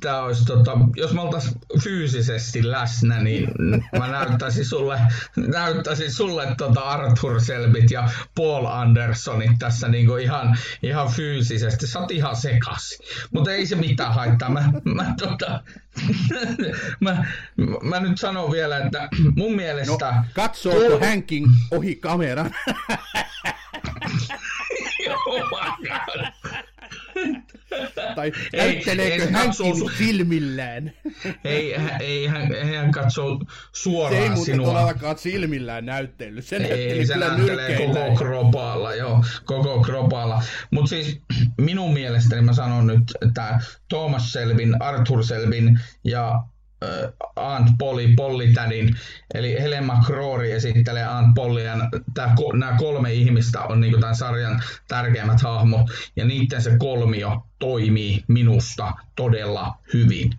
[0.00, 3.48] tämä olisi, tota, jos me oltaisiin fyysisesti läsnä, niin
[3.98, 5.00] mä näyttäisin sulle,
[5.36, 11.86] näyttäisin sulle tota Arthur Selbit ja Paul Andersonit tässä niinku ihan, ihan fyysisesti.
[11.86, 12.98] Sä oot ihan sekas.
[13.30, 14.48] Mutta ei se mitään haittaa.
[14.48, 15.60] Mä, mä, tota,
[17.00, 17.24] mä,
[17.82, 20.14] mä, nyt sanon vielä, että mun mielestä...
[20.14, 21.00] No, katsooko tuo...
[21.00, 22.54] hänkin ohi kameran?
[25.26, 26.26] oh my God
[28.14, 30.92] tai näytteleekö hän su- silmillään?
[31.44, 33.40] ei, ei, hän, hän katsoo
[33.72, 34.66] suoraan Se ei muuten sinua.
[34.72, 36.42] todellakaan silmillään näyttely.
[36.42, 40.42] Se ei, se näyttelee koko kropalla, joo, koko kropalla.
[40.70, 41.20] Mutta siis
[41.60, 46.42] minun mielestäni mä sanon nyt, että Thomas Selvin, Arthur Selvin ja
[47.36, 48.96] Aunt Polly Pollytädin,
[49.34, 51.76] eli Helen McCrory esittelee Aunt Polly, ja
[52.52, 55.86] nämä kolme ihmistä on niin tämän sarjan tärkeimmät hahmot,
[56.16, 60.30] ja niiden se kolmio toimii minusta todella hyvin.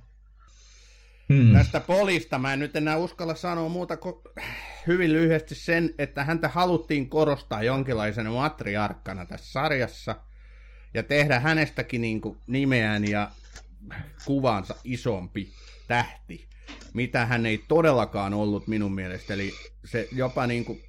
[1.34, 1.54] Hmm.
[1.54, 4.16] Tästä Polista mä en nyt enää uskalla sanoa muuta kuin
[4.88, 10.16] hyvin lyhyesti sen, että häntä haluttiin korostaa jonkinlaisena matriarkkana tässä sarjassa,
[10.94, 13.32] ja tehdä hänestäkin niin nimeään ja
[14.26, 15.54] kuvansa isompi
[15.88, 16.48] tähti,
[16.94, 19.34] mitä hän ei todellakaan ollut minun mielestä.
[19.34, 19.54] Eli
[19.86, 20.84] se jopa niin kuin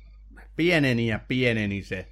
[0.57, 2.09] pieneni ja pieneni se,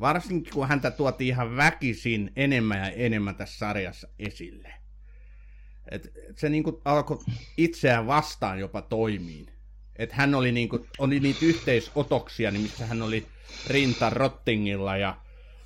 [0.00, 4.74] varsinkin kun häntä tuotiin ihan väkisin enemmän ja enemmän tässä sarjassa esille.
[5.90, 7.18] Et, et se niin kuin alkoi
[7.56, 9.46] itseään vastaan jopa toimiin.
[9.96, 13.26] Että hän oli, niin kuin, oli niitä yhteisotoksia, niin missä hän oli
[13.66, 15.16] rinta rottingilla ja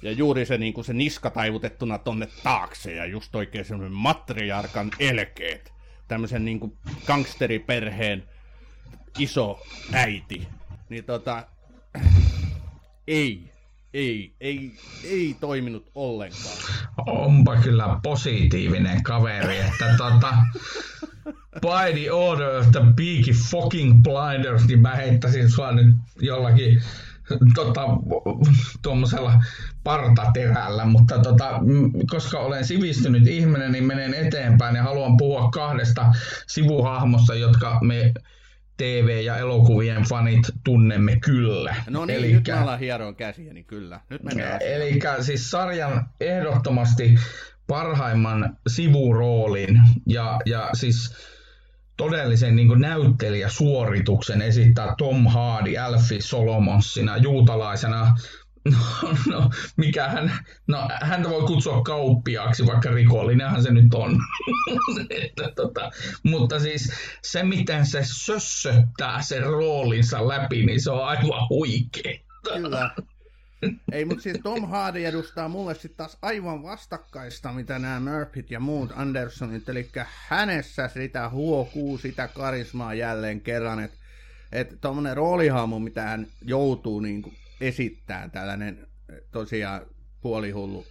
[0.05, 4.91] ja juuri se, niin kuin se niska taivutettuna tonne taakse ja just oikein semmoinen matriarkan
[4.99, 5.73] elkeet.
[6.09, 8.25] Tämmöisen niin kuin gangsteriperheen
[9.19, 9.61] iso
[9.93, 10.49] äiti.
[10.89, 11.47] Niin tota,
[13.07, 13.53] ei,
[13.95, 14.73] ei, ei,
[15.05, 16.57] ei toiminut ollenkaan.
[17.07, 20.35] Onpa kyllä positiivinen kaveri, että tota,
[21.61, 26.83] by the order of the Peaky fucking blinders, niin mä heittäisin sua nyt jollakin
[27.55, 27.83] tota,
[28.83, 29.43] tuommoisella
[29.85, 31.61] partaterällä, mutta tota,
[32.11, 36.13] koska olen sivistynyt ihminen, niin menen eteenpäin ja haluan puhua kahdesta
[36.47, 38.13] sivuhahmosta, jotka me
[38.77, 41.77] TV- ja elokuvien fanit tunnemme kyllä.
[41.91, 44.01] No niin, Elikkä, nyt mä alan hieroon käsiä, niin kyllä.
[44.11, 44.23] Nyt
[44.61, 47.15] Eli siis sarjan ehdottomasti
[47.67, 51.15] parhaimman sivuroolin ja, ja siis
[51.97, 58.15] todellisen niin näyttelijäsuorituksen esittää Tom Hardy Alfie Solomonsina juutalaisena
[58.71, 58.79] No,
[59.27, 60.33] no, mikä hän,
[60.67, 64.21] no, häntä voi kutsua kauppiaaksi, vaikka rikollinenhan se nyt on.
[65.25, 65.91] että, tota,
[66.23, 72.19] mutta siis se, miten se sössöttää sen roolinsa läpi, niin se on aivan huikea.
[72.55, 72.91] Kyllä.
[73.93, 78.61] Ei, mutta siis Tom Hardy edustaa mulle sitten taas aivan vastakkaista, mitä nämä Murphyt ja
[78.61, 83.97] muut Andersonit, eli hänessä sitä huokuu, sitä karismaa jälleen kerran, että
[84.53, 88.87] et tuommoinen roolihaamu, mitä hän joutuu niin kuin esittämään, tällainen
[89.33, 89.87] tosiaan
[90.21, 90.87] puolihullu,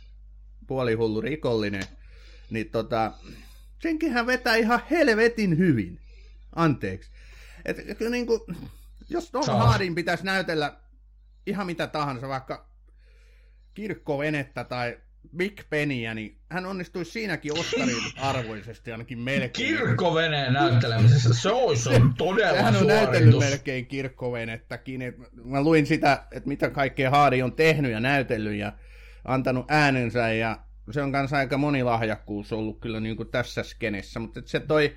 [0.67, 1.83] puolihullu rikollinen,
[2.49, 3.12] niin tota,
[3.81, 5.99] senkin hän vetää ihan helvetin hyvin.
[6.55, 7.12] Anteeksi.
[7.65, 8.39] Et, niin kuin,
[9.09, 10.82] jos Tom Hardin pitäisi näytellä
[11.45, 12.69] ihan mitä tahansa, vaikka
[13.73, 14.97] kirkkovenettä tai
[15.38, 19.69] Big Pennyä, niin hän onnistuisi siinäkin Oscarin arvoisesti ainakin melkein.
[19.69, 25.01] Kirkkoveneen näyttelemisessä, se olisi todella Hän on näytellyt melkein kirkkovenettäkin.
[25.01, 28.73] Et mä luin sitä, että mitä kaikkea Haadi on tehnyt ja näytellyt ja
[29.25, 30.60] antanut äänensä ja
[30.91, 34.95] se on kanssa aika monilahjakkuus ollut kyllä niin kuin tässä skenessä, mutta se toi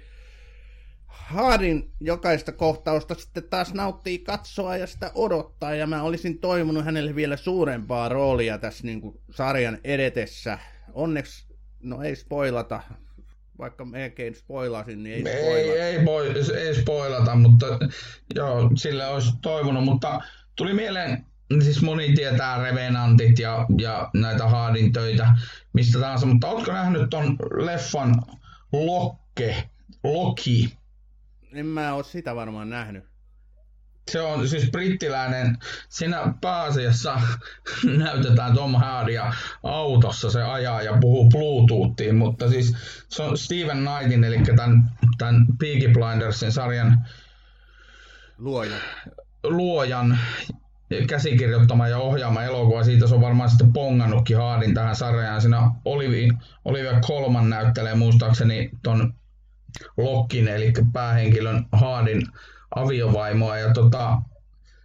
[1.07, 7.15] Haadin jokaista kohtausta sitten taas nauttii katsoa ja sitä odottaa, ja mä olisin toivonut hänelle
[7.15, 10.59] vielä suurempaa roolia tässä niin kuin sarjan edetessä.
[10.93, 11.47] Onneksi,
[11.83, 12.83] no ei spoilata,
[13.59, 15.59] vaikka melkein spoilasin, niin ei spoilata.
[15.59, 17.67] Ei, ei, voi, ei spoilata, mutta
[18.35, 20.21] joo, sille olisi toivonut, mutta
[20.57, 21.27] tuli mieleen,
[21.63, 25.35] siis moni tietää Revenantit ja, ja näitä Haadin töitä,
[25.73, 28.23] mistä tahansa, mutta ootko nähnyt ton leffan
[28.73, 29.69] Lokke,
[30.05, 30.77] Loki?
[31.53, 33.05] En mä oo sitä varmaan nähnyt.
[34.11, 37.21] Se on siis brittiläinen, siinä pääasiassa
[37.99, 39.33] näytetään Tom Hardia
[39.63, 42.77] autossa, se ajaa ja puhuu Bluetoothiin, mutta siis
[43.09, 47.07] se on Steven Knightin, eli tämän, tämän Peaky Blindersin sarjan
[48.39, 48.77] Luoja.
[49.45, 50.19] luojan
[51.09, 52.85] käsikirjoittama ja ohjaama elokuva.
[52.85, 55.41] Siitä se on varmaan sitten pongannutkin Haadin tähän sarjaan.
[55.41, 56.33] Siinä Olivia,
[56.65, 59.15] Olivia Colman näyttelee muistaakseni ton
[59.97, 62.23] Lokkin, eli päähenkilön Haadin
[62.75, 63.59] aviovaimoa.
[63.59, 64.19] Ja tota,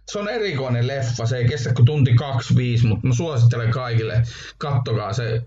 [0.06, 4.22] se on erikoinen leffa, se ei kestä kuin tunti 25, mutta mä suosittelen kaikille,
[4.58, 5.42] kattokaa se.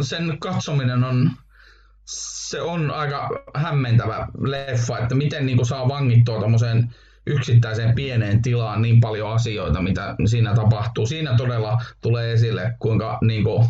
[0.00, 1.30] Sen katsominen on,
[2.48, 6.94] se on aika hämmentävä leffa, että miten niin saa vangittua tämmöiseen
[7.26, 11.06] yksittäiseen pieneen tilaan niin paljon asioita, mitä siinä tapahtuu.
[11.06, 13.68] Siinä todella tulee esille, kuinka niin kuin,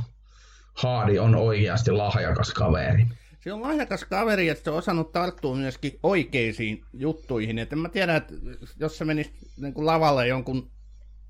[0.75, 3.07] Haadi on oikeasti lahjakas kaveri.
[3.47, 7.59] Se on lahjakas kaveri, että se on osannut tarttua myöskin oikeisiin juttuihin.
[7.59, 8.35] Et en mä tiedä, että
[8.81, 10.71] jos se menisi niin kuin lavalle jonkun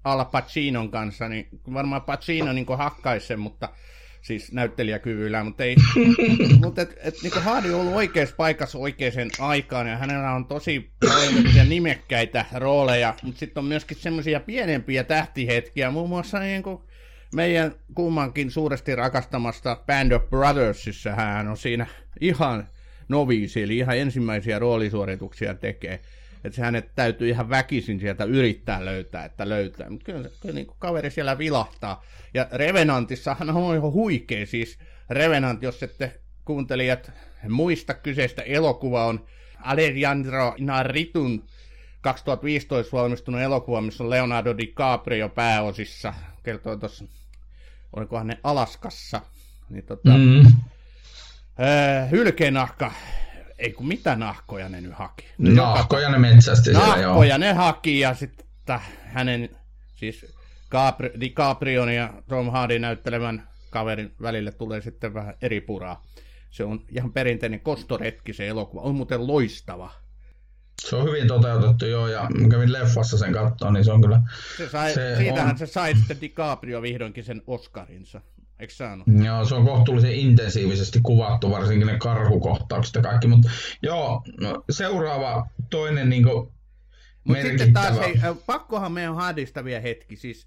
[0.05, 3.69] Al Pacinon kanssa, niin varmaan Pacino niin kuin hakkaisi sen, mutta
[4.23, 5.77] siis näyttelijäkyvyllä, mutta ei,
[6.65, 10.91] mutta et, et, niin Hardy on ollut oikeassa paikassa oikeaan aikaan, ja hänellä on tosi
[11.01, 16.83] paljon nimekkäitä rooleja, mutta sitten on myöskin semmoisia pienempiä tähtihetkiä, muun muassa niin kuin
[17.37, 21.87] meidän kummankin suuresti rakastamasta Band of Brothersissa hän on siinä
[22.21, 22.69] ihan
[23.09, 26.01] noviisi, eli ihan ensimmäisiä roolisuorituksia tekee.
[26.45, 29.91] Että hänet täytyy ihan väkisin sieltä yrittää löytää, että löytää.
[29.91, 32.05] Mutta kyllä, kyllä niin kaveri siellä vilahtaa.
[32.35, 34.79] Ja Revenantissahan on ihan huikea, siis
[35.11, 37.13] Revenant, jos ette kuuntelijat
[37.49, 39.27] muista kyseistä elokuva on
[39.61, 41.45] Alejandro Narritun
[42.01, 46.15] 2015 valmistunut elokuva, missä on Leonardo DiCaprio pääosissa.
[46.43, 47.05] Kertoo tuossa,
[47.93, 49.21] olikohan ne Alaskassa.
[49.71, 50.47] Niin tota, mm.
[50.47, 52.93] äh, hylkeenahka
[53.59, 55.27] ei kun mitä nahkoja ne nyt haki.
[55.39, 59.49] Ne nahkoja ne metsästi siellä, Nahkoja ne haki ja sitten hänen,
[59.95, 60.27] siis
[60.71, 66.05] Capri, DiCaprion ja Tom Hardy näyttelemän kaverin välille tulee sitten vähän eri puraa.
[66.51, 68.83] Se on ihan perinteinen kostoretki se elokuva.
[68.83, 69.91] On muuten loistava.
[70.81, 74.23] Se on hyvin toteutettu joo, ja kävin leffassa sen katsoa, niin se on kyllä...
[74.57, 75.59] Se sai, se siitähän on...
[75.59, 78.21] se sai sitten DiCaprio vihdoinkin sen Oscarinsa.
[78.61, 79.07] Eikö saanut?
[79.25, 83.51] Joo, se on kohtuullisen intensiivisesti kuvattu, varsinkin ne karhukohtaukset ja kaikki, mutta
[83.83, 86.53] joo, no, seuraava toinen niin kuin,
[87.25, 90.47] Mut sitten taas, hei, pakkohan meidän Hardista vielä hetki, siis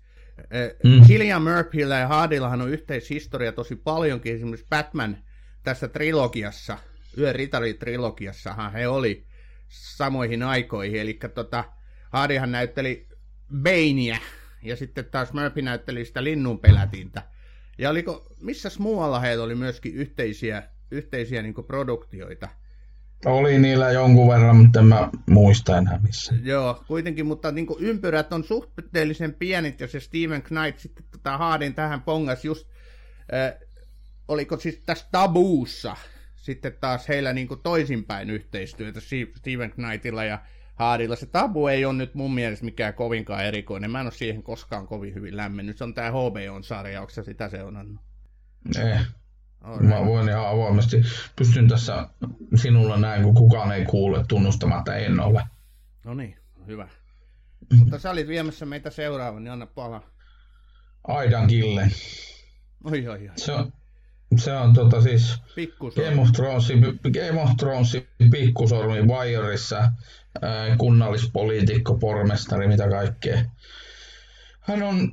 [0.84, 1.08] mm.
[1.08, 5.18] Killian Murphyllä ja Hardillahan on yhteishistoria tosi paljonkin, esimerkiksi Batman
[5.64, 6.78] tässä trilogiassa,
[7.18, 9.29] Yön ritari-trilogiassahan he oli
[9.70, 11.64] samoihin aikoihin, eli tota,
[12.10, 13.08] Hardihan näytteli
[13.64, 14.18] Baineä,
[14.62, 17.24] ja sitten taas Murphy näytteli sitä linnunpelätintä.
[17.78, 22.50] Ja oliko, missä muualla heillä oli myöskin yhteisiä, yhteisiä niin produktioita?
[23.26, 26.36] Oli niillä jonkun verran, mutta en mä muista enää missä.
[26.44, 31.76] Joo, kuitenkin, mutta niin ympyrät on suhteellisen pienit, ja se Steven Knight sitten tota Haadin
[31.76, 32.68] tähän pongas just,
[33.34, 33.54] äh,
[34.28, 35.96] oliko siis tässä tabuussa
[36.50, 39.00] sitten taas heillä niin toisinpäin yhteistyötä
[39.36, 40.40] Steven Knightilla ja
[40.76, 41.16] Haadilla.
[41.16, 43.92] Se tabu ei ole nyt mun mielestä mikään kovinkaan erikoinen.
[43.92, 45.78] Mä en ole siihen koskaan kovin hyvin lämmennyt.
[45.78, 48.02] Se on tää HBOn-sarja, onko sitä seurannut?
[48.78, 49.00] Ei.
[49.80, 51.02] Mä voin ihan avoimesti,
[51.36, 52.10] pystyn tässä
[52.56, 55.44] sinulla näin, kun kukaan ei kuule tunnustamatta, en ole.
[56.06, 56.88] No niin, hyvä.
[57.78, 60.04] Mutta sä olit viemässä meitä seuraavan, niin anna pala.
[61.08, 61.88] Aidan Kille.
[62.84, 63.36] Oi, oi, oi.
[63.36, 63.74] Se on,
[64.38, 65.42] se on tota siis
[65.96, 66.72] Game of Thrones,
[67.14, 67.98] Game of Thrones
[68.32, 69.92] pikkusormi Wireissa,
[70.78, 73.46] kunnallispoliitikko, pormestari, mitä kaikkea.
[74.60, 75.12] Hän on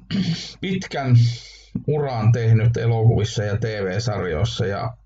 [0.61, 1.17] pitkän
[1.87, 4.97] uran tehnyt elokuvissa ja TV-sarjoissa ja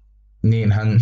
[0.43, 1.01] niin hän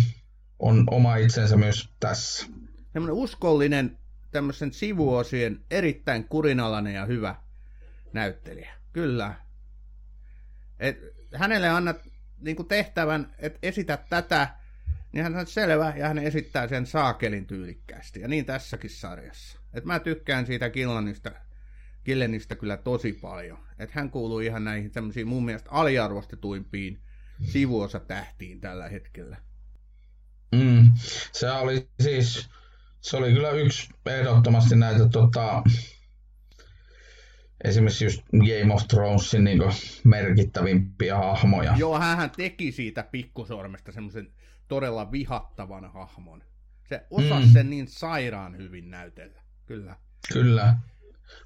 [0.59, 2.47] on oma itsensä myös tässä.
[2.93, 3.97] Semmoinen uskollinen
[4.31, 7.35] tämmöisen sivuosien erittäin kurinalainen ja hyvä
[8.13, 8.73] näyttelijä.
[8.93, 9.35] Kyllä.
[10.79, 10.97] Et
[11.35, 12.08] hänelle annat
[12.41, 14.49] niin kuin tehtävän, että esitä tätä,
[15.11, 18.19] niin hän on selvä ja hän esittää sen saakelin tyylikkäästi.
[18.21, 19.59] Ja niin tässäkin sarjassa.
[19.73, 21.31] Et mä tykkään siitä Killanista,
[22.03, 23.59] Killenistä kyllä tosi paljon.
[23.79, 26.99] Että hän kuuluu ihan näihin tämmöisiin mun mielestä aliarvostetuimpiin
[27.43, 29.37] sivuosa tähtiin tällä hetkellä.
[30.55, 30.91] Mm.
[31.31, 32.49] Se oli siis,
[33.01, 35.63] se oli kyllä yksi ehdottomasti näitä tota,
[37.63, 39.61] esimerkiksi just Game of Thronesin niin
[40.03, 41.75] merkittävimpiä hahmoja.
[41.77, 44.27] Joo, hän teki siitä pikkusormesta semmoisen
[44.67, 46.43] todella vihattavan hahmon.
[46.89, 47.53] Se osasi mm.
[47.53, 49.95] sen niin sairaan hyvin näytellä, kyllä.
[50.33, 50.75] Kyllä.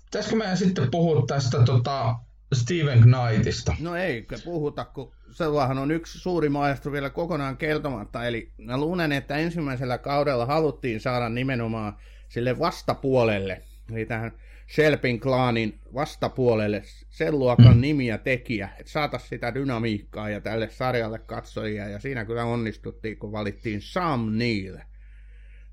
[0.05, 2.16] Pitäisikö meidän sitten puhua tästä tota,
[2.53, 3.76] Steven Knightista?
[3.80, 8.26] No ei puhuta, kun sellahan on yksi suuri maestro vielä kokonaan keltomatta.
[8.26, 11.97] Eli mä luulen, että ensimmäisellä kaudella haluttiin saada nimenomaan
[12.30, 13.61] sille vastapuolelle,
[13.91, 14.32] eli tähän
[14.68, 21.20] Selpin klaanin vastapuolelle sen luokan nimi ja tekijä, että saataisiin sitä dynamiikkaa ja tälle sarjalle
[21.20, 21.89] katsojia.
[21.89, 24.78] Ja siinä kyllä onnistuttiin, kun valittiin Sam Neill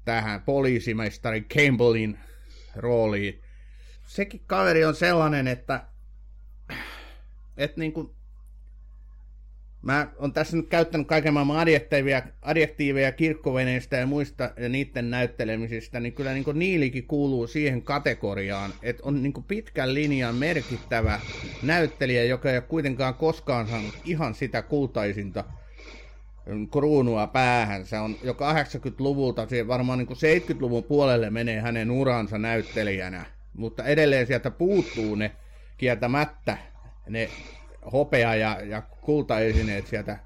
[0.05, 2.19] tähän poliisimestari Campbellin
[2.77, 3.43] rooliin.
[4.07, 5.87] Sekin kaveri on sellainen, että,
[7.57, 8.15] että niin kuin
[9.83, 16.01] Mä oon tässä nyt käyttänyt kaiken maailman adjektiiveja, adjektiiveja kirkkoveneistä ja muista ja niiden näyttelemisistä,
[16.01, 21.21] niin kyllä niin Niilikin kuuluu siihen kategoriaan, että on niin pitkän linjan merkittävä
[21.63, 25.45] näyttelijä, joka ei ole kuitenkaan koskaan saanut ihan sitä kultaisinta
[26.73, 27.87] kruunua päähän.
[27.87, 34.27] Se on jo 80-luvulta, se varmaan niin 70-luvun puolelle menee hänen uransa näyttelijänä, mutta edelleen
[34.27, 35.33] sieltä puuttuu ne
[35.79, 36.59] kieltämättä
[37.09, 37.29] ne
[37.93, 40.19] hopea ja, ja kultaesineet sieltä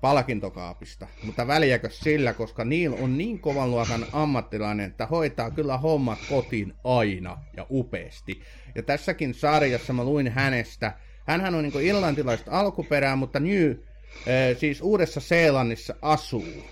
[0.00, 1.06] palkintokaapista.
[1.24, 6.74] Mutta väliäkö sillä, koska Neil on niin kovan luokan ammattilainen, että hoitaa kyllä hommat kotiin
[6.84, 8.40] aina ja upeasti.
[8.74, 10.92] Ja tässäkin sarjassa mä luin hänestä,
[11.26, 16.64] hänhän on niin irlantilaista alkuperää, mutta New, äh, siis Uudessa Seelannissa asuu.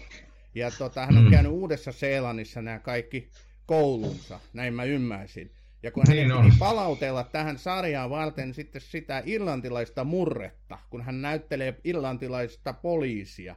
[0.55, 1.31] Ja tota, hän on mm.
[1.31, 3.29] käynyt Uudessa Seelannissa nämä kaikki
[3.67, 5.51] koulunsa, näin mä ymmärsin.
[5.83, 11.23] Ja kun hän niin piti palautella tähän sarjaan varten sitten sitä irlantilaista murretta, kun hän
[11.23, 13.57] näyttelee irlantilaista poliisia,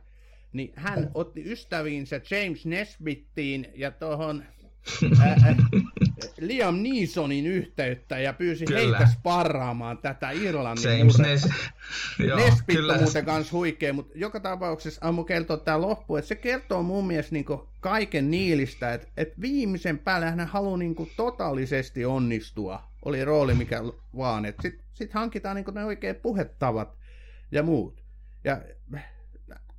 [0.53, 4.43] niin hän otti ystäviinsä James Nesbittiin ja tuohon
[6.39, 8.79] Liam Neesonin yhteyttä ja pyysi kyllä.
[8.79, 11.49] heitä sparraamaan tätä Irlannin James Nes...
[12.36, 16.84] Nesbitt on muuten kanssa huikea, mutta joka tapauksessa Ammu kertoo tämä loppu, että se kertoo
[16.84, 17.45] mun mielestä niin
[17.79, 23.82] kaiken niilistä, että, että viimeisen päälle hän haluaa niin totaalisesti onnistua, oli rooli mikä
[24.17, 26.97] vaan, että sitten sit hankitaan niin ne oikeat puhetavat
[27.51, 28.03] ja muut.
[28.43, 28.61] Ja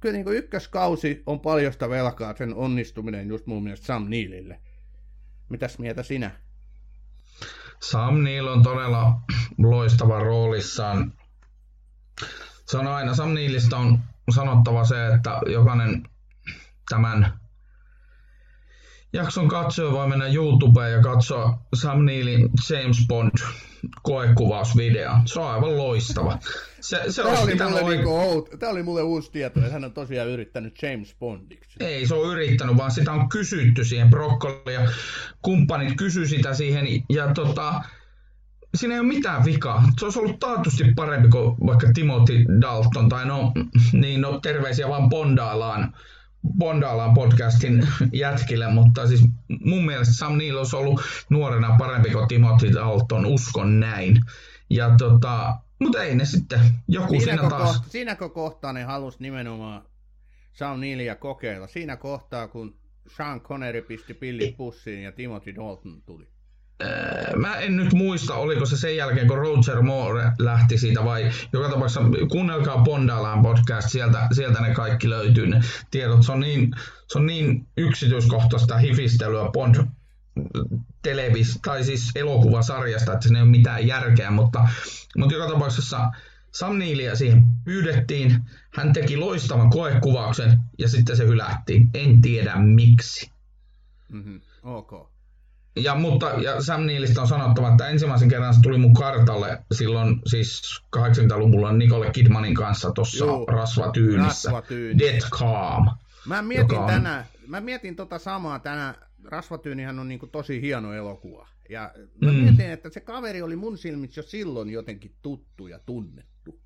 [0.00, 4.61] kyllä niin ykköskausi on paljosta velkaa sen onnistuminen just mun mielestä Sam Neilille.
[5.49, 6.30] Mitäs mieltä sinä?
[7.82, 9.20] Sam Neill on todella
[9.59, 11.12] loistava roolissaan.
[12.66, 13.99] Se on aina, Sam Neillistä on
[14.34, 16.09] sanottava se, että jokainen
[16.88, 17.40] tämän
[19.12, 23.38] jakson katsoja voi mennä YouTubeen ja katsoa Sam Neillin James Bond
[24.03, 25.12] koekuvausvideo.
[25.24, 26.39] Se on aivan loistava.
[26.80, 27.95] Se, se tämä, oli mulle oli...
[27.95, 31.76] niinku out, tämä oli mulle uusi tieto, että hän on tosiaan yrittänyt James Bondiksi.
[31.80, 34.91] Ei se on yrittänyt, vaan sitä on kysytty siihen Broccoli ja
[35.43, 37.80] kumppanit kysy sitä siihen ja tota,
[38.74, 39.85] siinä ei ole mitään vikaa.
[39.99, 43.53] Se olisi ollut taatusti parempi kuin vaikka Timothy Dalton, tai no,
[43.93, 45.95] niin no terveisiä vaan Bondaillaan
[46.59, 49.24] Bondaalaan podcastin jätkille, mutta siis
[49.64, 54.20] mun mielestä Sam Neill olisi ollut nuorena parempi kuin Timothy Dalton, uskon näin.
[54.70, 57.82] Ja tota, mutta ei ne sitten, joku siinä, siinä taas.
[57.88, 59.82] Siinäkö kohtaa ne halusi nimenomaan
[60.53, 61.66] Sam Neilia kokeilla?
[61.66, 62.76] Siinä kohtaa, kun
[63.16, 66.32] Sean Connery pisti pillit pussiin ja Timothy Dalton tuli.
[66.83, 71.30] Öö, mä en nyt muista, oliko se sen jälkeen, kun Roger Moore lähti siitä vai
[71.53, 75.61] joka tapauksessa kuunnelkaa Bondalaan podcast, sieltä, sieltä ne kaikki löytyy ne
[75.91, 76.22] tiedot.
[76.22, 76.74] Se on niin,
[77.09, 79.74] se on niin yksityiskohtaista hifistelyä Bond
[81.03, 84.68] televis, tai siis elokuvasarjasta, että se ei ole mitään järkeä, mutta,
[85.16, 86.11] mutta joka tapauksessa
[86.53, 88.41] Sam Neilia siihen pyydettiin,
[88.74, 91.91] hän teki loistavan koekuvauksen ja sitten se hylättiin.
[91.95, 93.30] En tiedä miksi.
[94.09, 94.41] Mm-hmm.
[94.62, 95.12] Ok.
[95.77, 100.20] Ja, mutta ja Sam Neilistä on sanottava, että ensimmäisen kerran se tuli mun kartalle silloin
[100.27, 104.51] siis 80-luvulla Nicole Kidmanin kanssa tuossa Rasvatyynissä.
[104.51, 105.12] Rasvatyynissä.
[105.12, 105.87] Dead Calm.
[106.27, 106.87] Mä mietin, on...
[106.87, 108.95] tänään, mä mietin tota samaa tänään.
[109.25, 111.49] Rasvatyynihän on niinku tosi hieno elokuva.
[111.68, 112.39] Ja mä mm.
[112.39, 116.61] mietin, että se kaveri oli mun silmissä jo silloin jotenkin tuttu ja tunnettu.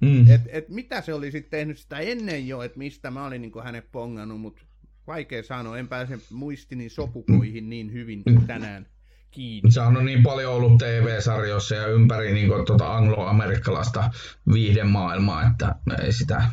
[0.00, 0.30] Mm.
[0.30, 3.60] Et, et mitä se oli sitten tehnyt sitä ennen jo, että mistä mä olin niinku
[3.60, 4.62] hänet pongannut, mutta
[5.06, 8.86] vaikea sanoa, en pääse muistini sopukoihin niin hyvin tänään
[9.30, 9.70] kiinni.
[9.70, 14.10] Se on niin paljon ollut TV-sarjoissa ja ympäri niin kuin, tuota anglo-amerikkalaista
[14.52, 16.44] viihdemaailmaa, että ei sitä,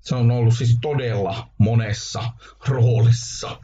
[0.00, 2.24] se on ollut siis todella monessa
[2.68, 3.60] roolissa.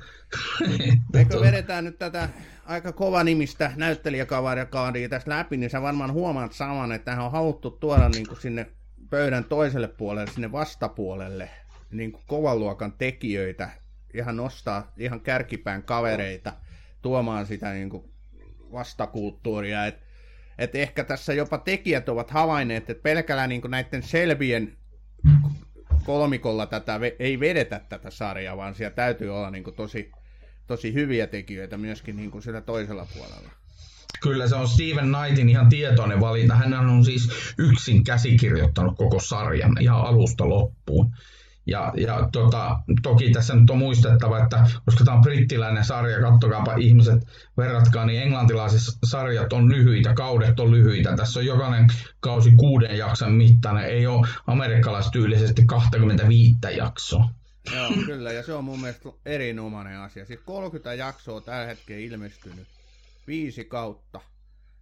[1.15, 2.29] Eikö vedetään nyt tätä
[2.65, 4.67] aika kova nimistä näyttelijäkavaria
[5.11, 8.67] tästä läpi, niin sä varmaan huomaat saman, että hän on haluttu tuoda niin kuin sinne
[9.11, 11.51] pöydän toiselle puolelle, sinne vastapuolelle,
[11.91, 13.71] niin kuin kovan luokan tekijöitä,
[14.15, 16.53] ihan nostaa ihan kärkipään kavereita
[17.03, 18.13] tuomaan sitä niin kuin
[18.73, 19.87] vastakulttuuria.
[19.87, 19.95] Et,
[20.59, 24.77] et ehkä tässä jopa tekijät ovat havainneet, että pelkällä niin kuin näiden selvien
[26.05, 30.13] kolmikolla tätä ei vedetä tätä sarjaa, vaan siellä täytyy olla niin kuin tosi,
[30.67, 33.51] tosi hyviä tekijöitä myöskin niin kuin sillä toisella puolella.
[34.23, 36.55] Kyllä se on Steven Knightin ihan tietoinen valinta.
[36.55, 41.15] Hän on siis yksin käsikirjoittanut koko sarjan ihan alusta loppuun.
[41.67, 46.75] Ja, ja tota, toki tässä nyt on muistettava, että koska tämä on brittiläinen sarja, kattokaapa
[46.75, 51.17] ihmiset, verratkaa, niin englantilaiset sarjat on lyhyitä, kaudet on lyhyitä.
[51.17, 51.89] Tässä on jokainen
[52.21, 57.31] kausi kuuden jakson mittainen, ei ole amerikkalaistyylisesti 25 jaksoa.
[57.75, 60.25] Joo, kyllä, ja se on mun mielestä erinomainen asia.
[60.25, 62.69] Siis 30 jaksoa tällä hetkellä ilmestynyt,
[63.27, 64.21] viisi kautta.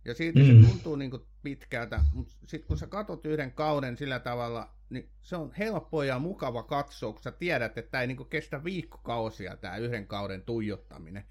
[0.05, 0.47] Ja siitä mm.
[0.63, 1.11] se tuntuu niin
[1.43, 6.19] pitkältä, mutta sitten kun sä katot yhden kauden sillä tavalla, niin se on helppo ja
[6.19, 10.43] mukava katsoa, kun sä tiedät, että tämä ei niin kuin kestä viikkokausia tämä yhden kauden
[10.43, 11.25] tuijottaminen.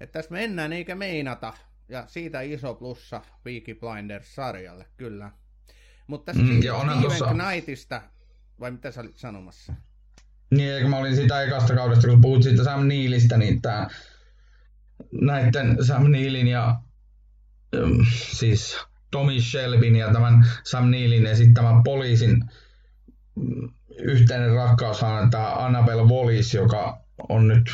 [0.00, 1.52] Että tässä mennään eikä meinata,
[1.88, 5.30] ja siitä iso plussa Peaky Blinders-sarjalle, kyllä.
[6.06, 6.72] Mutta tässä mm, siis
[7.02, 7.34] tossa...
[7.34, 8.02] Knightista,
[8.60, 9.72] vai mitä sä olit sanomassa?
[10.50, 13.90] Niin, eikö mä olin siitä ekasta kaudesta, kun puhut siitä Sam Neilistä, niin tää,
[15.20, 16.80] näiden Sam Neilin ja
[17.82, 18.78] um, siis
[19.10, 22.48] Tommy Shelbin ja tämän Sam Neilin esittämän poliisin mm,
[23.98, 27.70] yhteinen rakkaus on tämä Annabelle Wallis, joka on nyt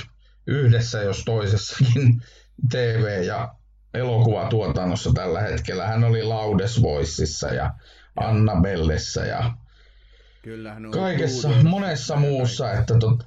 [0.46, 2.22] yhdessä jos toisessakin
[2.72, 3.54] TV- ja
[3.94, 5.86] elokuvatuotannossa tällä hetkellä.
[5.86, 7.74] Hän oli Laudes Voiceissa ja
[8.16, 9.54] Annabellessa ja
[10.42, 13.26] Kyllä, hän on kaikessa, monessa muussa, että, tot,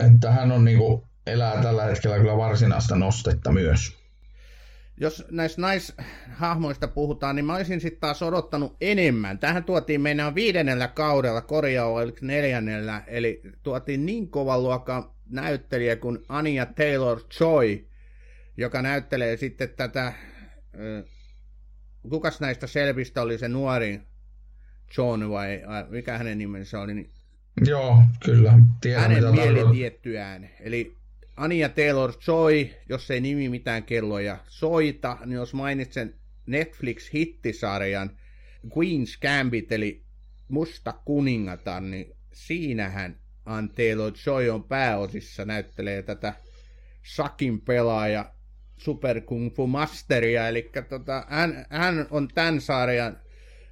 [0.00, 3.95] että hän on niinku, elää tällä hetkellä kyllä varsinaista nostetta myös.
[5.00, 9.38] Jos näistä naishahmoista puhutaan, niin mä olisin sitten taas odottanut enemmän.
[9.38, 16.18] Tähän tuotiin meidän viidennellä kaudella, korjaava oliko neljännellä, eli tuotiin niin kovan luokan näyttelijä kuin
[16.28, 17.88] Anya Taylor-Joy,
[18.56, 20.12] joka näyttelee sitten tätä,
[22.10, 24.06] kukas näistä selvistä oli se nuorin
[24.98, 27.10] John vai mikä hänen nimensä oli, niin
[27.66, 28.52] Joo, kyllä.
[28.80, 30.50] Tiedän, hänen mielitietty ääni.
[30.60, 30.96] Eli
[31.36, 36.14] Ania Taylor-Joy, jos ei nimi mitään kelloja soita, niin jos mainitsen
[36.46, 38.10] Netflix-hittisarjan
[38.66, 40.06] Queen's Gambit, eli
[40.48, 46.32] Musta kuningatar, niin siinähän Ann Taylor-Joy on pääosissa, näyttelee tätä
[47.02, 48.32] Sakin pelaaja
[48.76, 53.20] Super Kung Fu Masteria, eli tota, hän, hän on tämän sarjan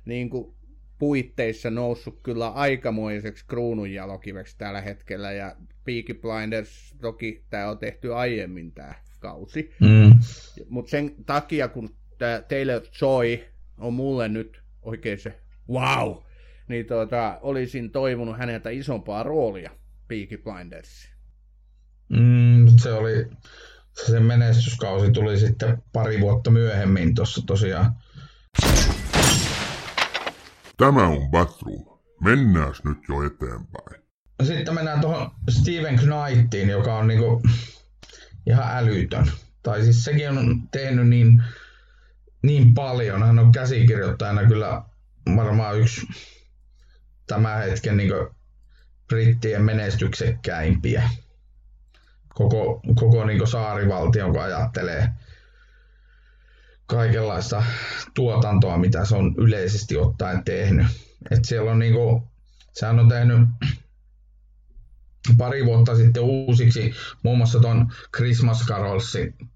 [0.04, 0.54] niin kuin,
[0.98, 8.72] puitteissa noussut kyllä aikamoiseksi kruununjalokiveksi tällä hetkellä, ja Peaky Blinders, toki tämä on tehty aiemmin
[8.72, 10.18] tämä kausi, mm.
[10.68, 13.38] mutta sen takia, kun tämä Taylor Joy
[13.78, 16.16] on mulle nyt oikein se wow,
[16.68, 19.70] niin tuota, olisin toivonut häneltä isompaa roolia
[20.08, 21.08] Peaky Blinders.
[22.08, 23.26] Mm, se oli,
[24.06, 27.94] se menestyskausi tuli sitten pari vuotta myöhemmin tuossa tosiaan
[30.76, 32.00] Tämä on Batroom.
[32.20, 34.03] Mennääs nyt jo eteenpäin.
[34.42, 37.42] Sitten mennään tuohon Steven Knightiin, joka on niinku
[38.46, 39.30] ihan älytön.
[39.62, 41.42] Tai siis sekin on tehnyt niin,
[42.42, 43.22] niin paljon.
[43.22, 44.82] Hän on käsikirjoittajana kyllä
[45.36, 46.06] varmaan yksi
[47.26, 48.12] tämän hetken niin
[49.08, 51.10] brittien menestyksekkäimpiä.
[52.34, 55.08] Koko, koko niin saarivaltion, kun ajattelee
[56.86, 57.62] kaikenlaista
[58.14, 60.86] tuotantoa, mitä se on yleisesti ottaen tehnyt.
[61.30, 62.28] Et siellä on niinku,
[62.72, 63.48] sehän on tehnyt
[65.38, 68.66] pari vuotta sitten uusiksi muun muassa tuon Christmas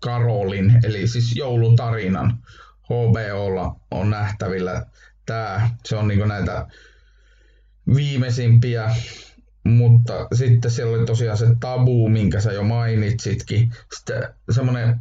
[0.05, 2.39] Carolin, eli siis joulutarinan.
[2.85, 4.87] HBOlla on nähtävillä
[5.27, 5.71] tämä.
[5.85, 6.67] Se on niinku näitä
[7.95, 8.95] viimeisimpiä,
[9.65, 13.73] mutta sitten siellä oli tosiaan se tabu, minkä sä jo mainitsitkin.
[13.97, 15.01] Sitten semmoinen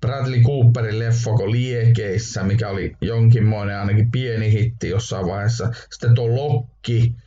[0.00, 5.72] Bradley Cooperin leffoko Liekeissä, mikä oli jonkinmoinen ainakin pieni hitti jossain vaiheessa.
[5.90, 7.25] Sitten tuo Lokki, Lok,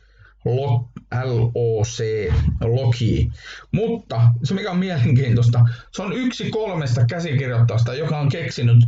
[1.24, 2.02] L-O-C,
[2.60, 3.30] Loki.
[3.72, 5.60] Mutta se mikä on mielenkiintoista,
[5.92, 8.84] se on yksi kolmesta käsikirjoittajasta, joka on keksinyt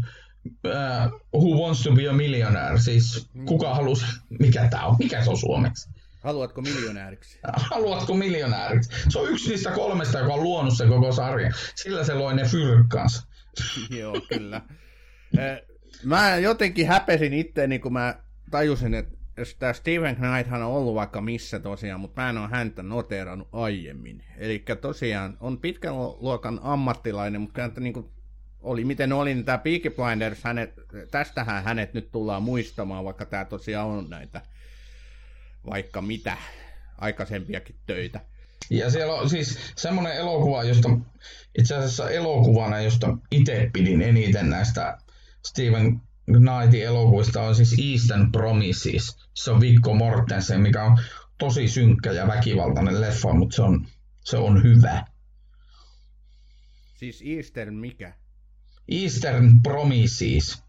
[0.47, 4.07] uh, Who Wants to be a Millionaire, siis kuka halusi,
[4.39, 5.89] mikä tämä on, mikä se on suomeksi?
[6.23, 7.39] Haluatko miljonääriksi?
[7.57, 8.91] Haluatko miljonääriksi?
[9.09, 11.53] Se on yksi niistä kolmesta, joka on luonut sen koko sarjan.
[11.75, 13.27] Sillä se loi ne fyrkkansa.
[14.01, 14.63] Joo, kyllä.
[16.05, 18.15] Mä jotenkin häpesin itteeni, kun mä
[18.51, 19.22] tajusin, että
[19.59, 24.25] tämä Stephen Knight on ollut vaikka missä tosiaan, mutta mä en ole häntä noteerannut aiemmin.
[24.37, 28.11] Eli tosiaan on pitkän luokan ammattilainen, mutta kyllä niin kuin
[28.61, 30.75] oli miten oli, niin tämä Peaky Blinders, hänet,
[31.11, 34.43] tästähän hänet nyt tullaan muistamaan, vaikka tämä tosiaan on näitä
[35.71, 36.37] vaikka mitä
[36.99, 38.21] aikaisempiakin töitä.
[38.71, 40.89] Ja siellä on siis semmoinen elokuva, josta
[41.59, 44.99] itse asiassa elokuvana, josta itse pidin eniten näistä
[45.47, 49.17] Steven Knightin elokuvista on siis Eastern Promises.
[49.35, 50.99] Se on Vikko Mortensen, mikä on
[51.39, 53.87] tosi synkkä ja väkivaltainen leffa, mutta se on,
[54.21, 55.05] se on hyvä.
[56.95, 58.13] Siis Eastern mikä?
[58.89, 60.63] Eastern Promises.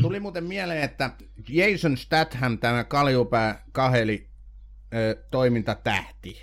[0.00, 1.10] Tuli muuten mieleen, että
[1.48, 4.28] Jason Statham, tämä kaljupää kaheli,
[5.30, 6.42] toimintatähti,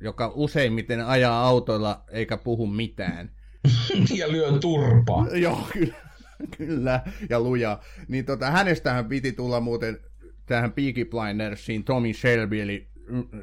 [0.00, 3.30] joka useimmiten ajaa autoilla eikä puhu mitään.
[4.18, 5.26] ja lyö turpaa.
[5.28, 5.94] Joo, kyllä,
[6.58, 7.80] kyllä, ja luja.
[8.08, 9.98] Niin tota, hänestähän piti tulla muuten
[10.46, 12.88] tähän Peaky Blindersiin Tommy Shelby, eli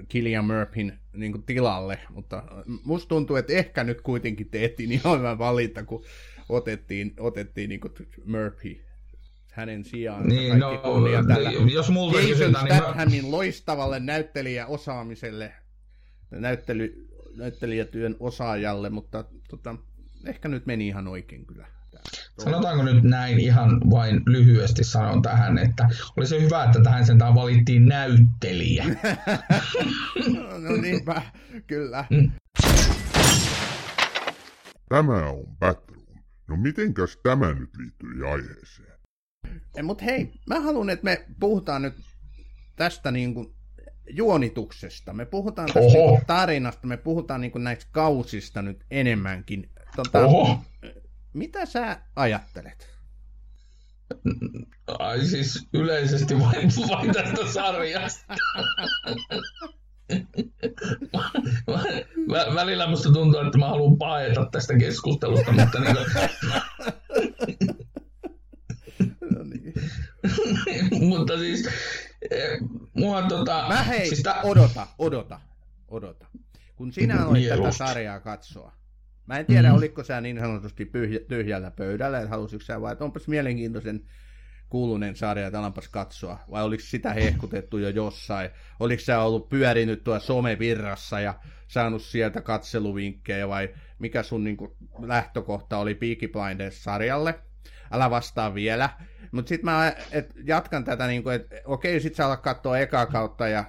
[0.07, 2.43] Killian Murphyn niin kuin, tilalle, mutta
[2.83, 6.03] musta tuntuu, että ehkä nyt kuitenkin tehtiin ihan hyvä valinta, kun
[6.49, 7.93] otettiin, otettiin niin kuin
[8.25, 8.81] Murphy
[9.51, 10.27] hänen sijaan.
[10.27, 10.81] Niin, no,
[11.27, 13.31] tällä jos multa Jason kysytään, niin Stathamin mä...
[13.31, 15.53] loistavalle näyttelijäosaamiselle,
[16.31, 19.75] näyttely, näyttelijätyön osaajalle, mutta tota,
[20.25, 21.67] ehkä nyt meni ihan oikein kyllä.
[22.43, 27.85] Sanotaanko nyt näin ihan vain lyhyesti sanon tähän, että olisi hyvä, että tähän sentään valittiin
[27.85, 28.85] näyttelijä.
[30.63, 31.21] no niinpä,
[31.67, 32.05] kyllä.
[32.09, 32.31] Mm.
[34.89, 36.01] Tämä on Batroom.
[36.47, 38.91] No mitenkäs tämä nyt liittyy aiheeseen?
[39.83, 41.93] Mutta hei, mä haluan, että me puhutaan nyt
[42.75, 43.55] tästä niin kuin
[44.09, 45.13] juonituksesta.
[45.13, 49.69] Me puhutaan tästä niin tarinasta, me puhutaan niin kuin näistä kausista nyt enemmänkin.
[49.95, 50.59] Tota, Oho.
[51.33, 52.89] Mitä sä ajattelet?
[54.99, 58.35] Ai siis yleisesti vain, vain tästä sarjasta.
[62.29, 66.05] Vä, välillä musta tuntuu, että mä haluan paeta tästä keskustelusta, mutta niin kuin...
[69.35, 69.73] no niin.
[71.09, 71.67] mutta siis,
[72.31, 72.59] eh,
[72.93, 73.65] mua tota...
[73.67, 74.41] Mä hei, siis ta...
[74.41, 75.39] odota, odota,
[75.87, 76.25] odota.
[76.75, 78.73] Kun sinä aloit tätä sarjaa katsoa,
[79.27, 79.75] Mä en tiedä, mm.
[79.75, 84.01] oliko sä niin sanotusti pyhjä, tyhjällä pöydällä, että halusitko sä vai, että onpas mielenkiintoisen
[84.69, 88.49] kuulunen sarja, että alanpas katsoa, vai oliko sitä hehkutettu jo jossain,
[88.79, 91.33] oliko sä ollut pyörinyt tuolla somevirrassa ja
[91.67, 93.69] saanut sieltä katseluvinkkejä, vai
[93.99, 97.39] mikä sun niin kuin, lähtökohta oli Peaky Blinders-sarjalle,
[97.91, 98.89] älä vastaa vielä,
[99.31, 103.05] mutta sitten mä et, jatkan tätä, niin kuin, että okei, sit sä alat katsoa ekaa
[103.05, 103.63] kautta ja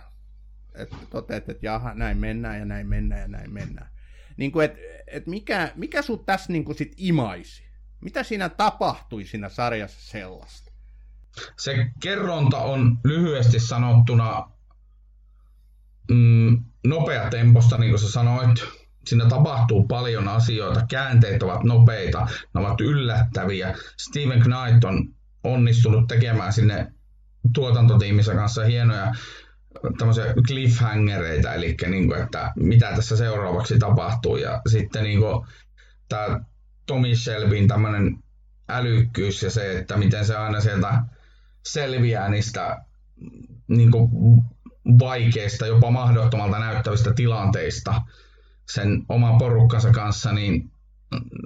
[0.74, 3.91] että toteat, että jaha, näin mennään ja näin mennään ja näin mennään.
[4.36, 7.62] Niin kuin, että et mikä, mikä sut tässä niin kuin sit imaisi?
[8.00, 10.72] Mitä siinä tapahtui siinä sarjassa sellaista?
[11.58, 14.50] Se kerronta on lyhyesti sanottuna
[16.10, 18.64] mm, nopea temposta, niin kuin sä sanoit.
[19.06, 23.74] Siinä tapahtuu paljon asioita, käänteet ovat nopeita, ne ovat yllättäviä.
[23.96, 25.14] Steven Knight on
[25.44, 26.92] onnistunut tekemään sinne
[27.54, 29.12] tuotantotiimissä kanssa hienoja
[29.98, 34.36] tämmöisiä cliffhangereita, eli niin kuin, että mitä tässä seuraavaksi tapahtuu.
[34.36, 35.46] Ja sitten niin kuin,
[36.08, 36.40] tämä
[36.86, 38.18] Tommy Shelbyn tämmöinen
[38.68, 41.02] älykkyys ja se, että miten se aina sieltä
[41.62, 42.84] selviää niistä
[43.68, 44.10] niin kuin,
[44.98, 48.02] vaikeista, jopa mahdottomalta näyttävistä tilanteista
[48.70, 50.70] sen oman porukkansa kanssa, niin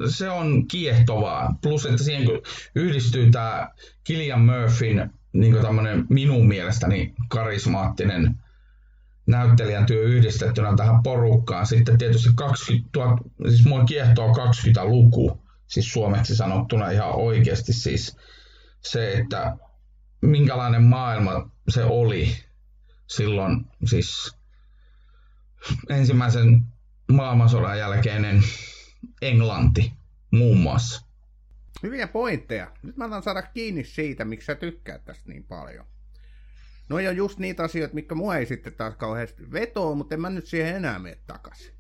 [0.08, 1.54] se on kiehtovaa.
[1.62, 2.28] Plus, että siihen
[2.74, 3.70] yhdistyy tämä
[4.04, 5.10] Killian Murphyn
[5.40, 8.36] niin tämmöinen minun mielestäni karismaattinen
[9.26, 11.66] näyttelijän työ yhdistettynä tähän porukkaan.
[11.66, 13.18] Sitten tietysti 20 000,
[13.48, 18.16] siis mua kiehtoo 20-luku, siis suomeksi sanottuna ihan oikeasti siis
[18.80, 19.56] se, että
[20.20, 22.36] minkälainen maailma se oli
[23.06, 24.36] silloin siis
[25.88, 26.62] ensimmäisen
[27.12, 28.42] maailmansodan jälkeinen
[29.22, 29.92] Englanti
[30.30, 31.05] muun muassa.
[31.82, 32.72] Hyviä pointteja.
[32.82, 35.86] Nyt mä annan saada kiinni siitä, miksi sä tykkäät tästä niin paljon.
[36.88, 40.30] No on just niitä asioita, mitkä mua ei sitten taas kauheasti vetoo, mutta en mä
[40.30, 41.74] nyt siihen enää mene takaisin.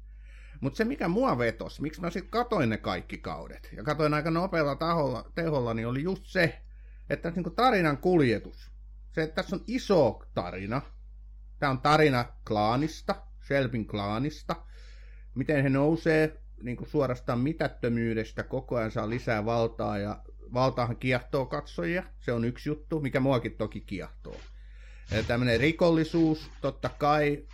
[0.60, 4.30] Mutta se, mikä mua vetos, miksi mä sitten katoin ne kaikki kaudet, ja katoin aika
[4.30, 6.62] nopealla taholla, teholla, niin oli just se,
[7.10, 8.70] että niin tarinan kuljetus.
[9.12, 10.82] Se, että tässä on iso tarina.
[11.58, 14.56] Tämä on tarina klaanista, Shelbin klaanista.
[15.34, 20.22] Miten he nousee niin kuin suorastaan mitättömyydestä koko ajan saa lisää valtaa ja
[20.54, 24.36] valtaahan kiehtoo katsojia, se on yksi juttu, mikä muakin toki kiehtoo.
[25.26, 27.44] Tämmöinen rikollisuus, totta kai,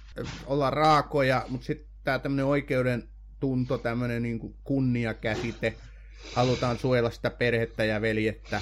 [0.46, 3.08] olla raakoja, mutta sitten tämä tämmöinen oikeuden
[3.40, 5.74] tunto, tämmöinen niin kunniakäsite,
[6.34, 8.60] halutaan suojella sitä perhettä ja veljettä,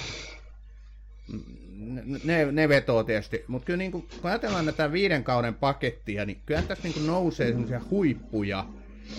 [2.23, 6.41] ne, ne vetoo tietysti, mutta kyllä niin kuin, kun ajatellaan näitä viiden kauden pakettia, niin
[6.45, 8.65] kyllä tässä niin kuin nousee semmoisia huippuja,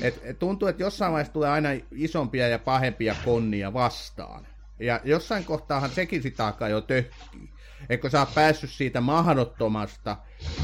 [0.00, 4.46] et, et tuntuu, että jossain vaiheessa tulee aina isompia ja pahempia konnia vastaan.
[4.80, 7.50] Ja jossain kohtaahan sekin sitä alkaa jo tökkii.
[7.88, 10.16] Eikö sä oot päässyt siitä mahdottomasta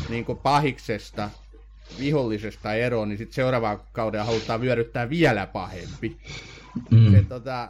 [0.08, 1.30] niin pahiksesta,
[1.98, 6.16] vihollisesta eroon, niin sitten seuraava kauden halutaan vyöryttää vielä pahempi.
[6.90, 7.12] Mm.
[7.12, 7.68] Se, tota,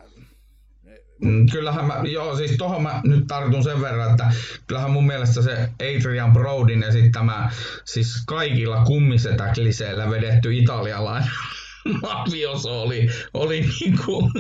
[1.53, 4.33] kyllähän mä, joo siis tohon mä nyt tartun sen verran, että
[4.67, 7.51] kyllähän mun mielestä se Adrian Brodin esittämä,
[7.85, 11.31] siis kaikilla kummisetäkliseillä vedetty italialainen
[12.03, 14.31] mafioso oli, oli niinku,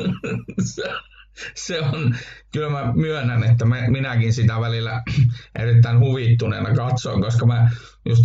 [1.66, 2.16] se, on,
[2.52, 5.02] kyllä mä myönnän, että mä, minäkin sitä välillä
[5.58, 7.70] erittäin huvittuneena katsoin, koska mä
[8.08, 8.24] just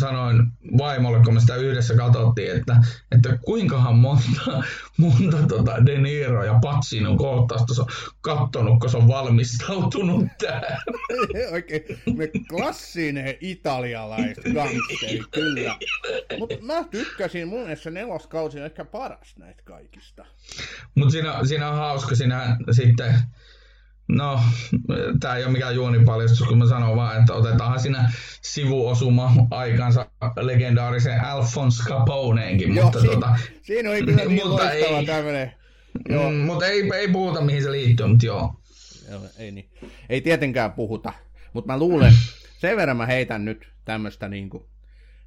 [0.00, 0.46] sanoin
[0.78, 2.76] vaimolle, kun me sitä yhdessä katsottiin, että,
[3.12, 4.62] että kuinkahan monta,
[4.98, 7.86] monta tota De Niro ja Pacino kohtausta se on
[8.20, 10.78] kattonut, kun se on valmistautunut tähän.
[11.52, 11.82] Oikein,
[12.16, 15.76] me klassinen italialaiset gangsteri, kyllä.
[16.38, 20.24] Mutta mä tykkäsin, mun mielestä neloskausi on ehkä paras näistä kaikista.
[20.94, 22.31] Mutta siinä, siinä on hauska, siinä
[22.70, 23.14] sitten
[24.08, 24.40] No,
[25.20, 28.12] tämä ei ole mikään juonipaljastus, kun mä sanon vaan, että otetaanhan siinä
[28.42, 30.06] sivuosuma aikansa
[30.40, 32.74] legendaarisen Alphonse Caponeenkin.
[32.74, 35.52] Joo, mutta siinä, tota, siinä oli kyllä niin mutta ei- tämmönen.
[36.08, 38.54] Joo, mm, mutta ei, ei puhuta mihin se liittyy, mutta joo.
[39.10, 39.70] joo, ei, niin.
[40.08, 41.12] ei tietenkään puhuta,
[41.52, 42.12] mutta mä luulen,
[42.58, 44.68] sen verran mä heitän nyt tämmöistä niinku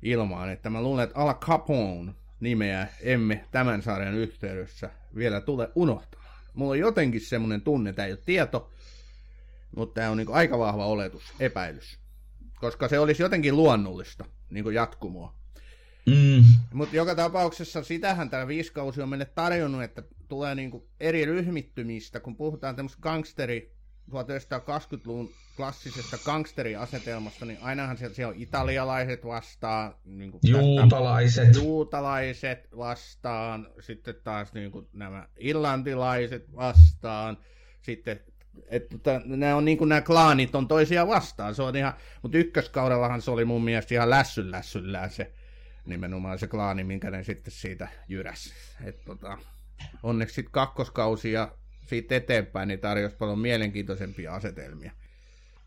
[0.01, 6.24] ilmaan, että mä luulen, että Al Capone nimeä emme tämän sarjan yhteydessä vielä tule unohtamaan.
[6.55, 8.71] Mulla on jotenkin semmoinen tunne, tämä ei ole tieto,
[9.75, 11.99] mutta tämä on niinku aika vahva oletus, epäilys.
[12.59, 15.35] Koska se olisi jotenkin luonnollista, niin kuin jatkumoa.
[16.05, 16.43] Mm,
[16.73, 22.35] Mutta joka tapauksessa sitähän tämä viisikausi on meille tarjonnut, että tulee niinku eri ryhmittymistä, kun
[22.35, 23.74] puhutaan tämmöistä gangsteri
[24.11, 31.55] 1920-luvun klassisesta gangsteriasetelmasta, niin ainahan siellä, siellä on italialaiset vastaan, niin kuin juutalaiset.
[31.55, 37.37] juutalaiset vastaan, sitten taas niin kuin nämä irlantilaiset vastaan,
[37.81, 38.19] sitten
[38.67, 42.37] että tota, nämä on niin kuin nämä klaanit on toisia vastaan, se on ihan, mutta
[42.37, 45.33] ykköskaudellahan se oli mun mielestä ihan lässyn lässyllään se
[45.85, 48.53] nimenomaan se klaani, minkä ne sitten siitä jyräs.
[48.83, 49.37] Et tota,
[50.03, 51.51] onneksi sitten kakkoskausi ja
[51.85, 54.91] siitä eteenpäin niin tarjosi paljon mielenkiintoisempia asetelmia.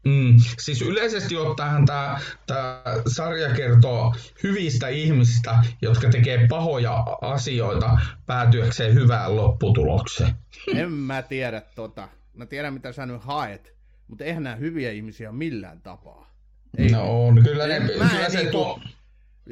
[0.05, 8.95] Mm, siis yleisesti ottaen tämä, tämä sarja kertoo hyvistä ihmisistä, jotka tekee pahoja asioita päätyäkseen
[8.95, 10.35] hyvään lopputulokseen.
[10.75, 12.09] En mä tiedä tota.
[12.35, 13.75] Mä tiedän mitä sä nyt haet,
[14.09, 16.35] mutta eihän nämä hyviä ihmisiä millään tapaa.
[16.79, 18.81] Ei, No on, kyllä, ne, mä kyllä se niinku- tuo,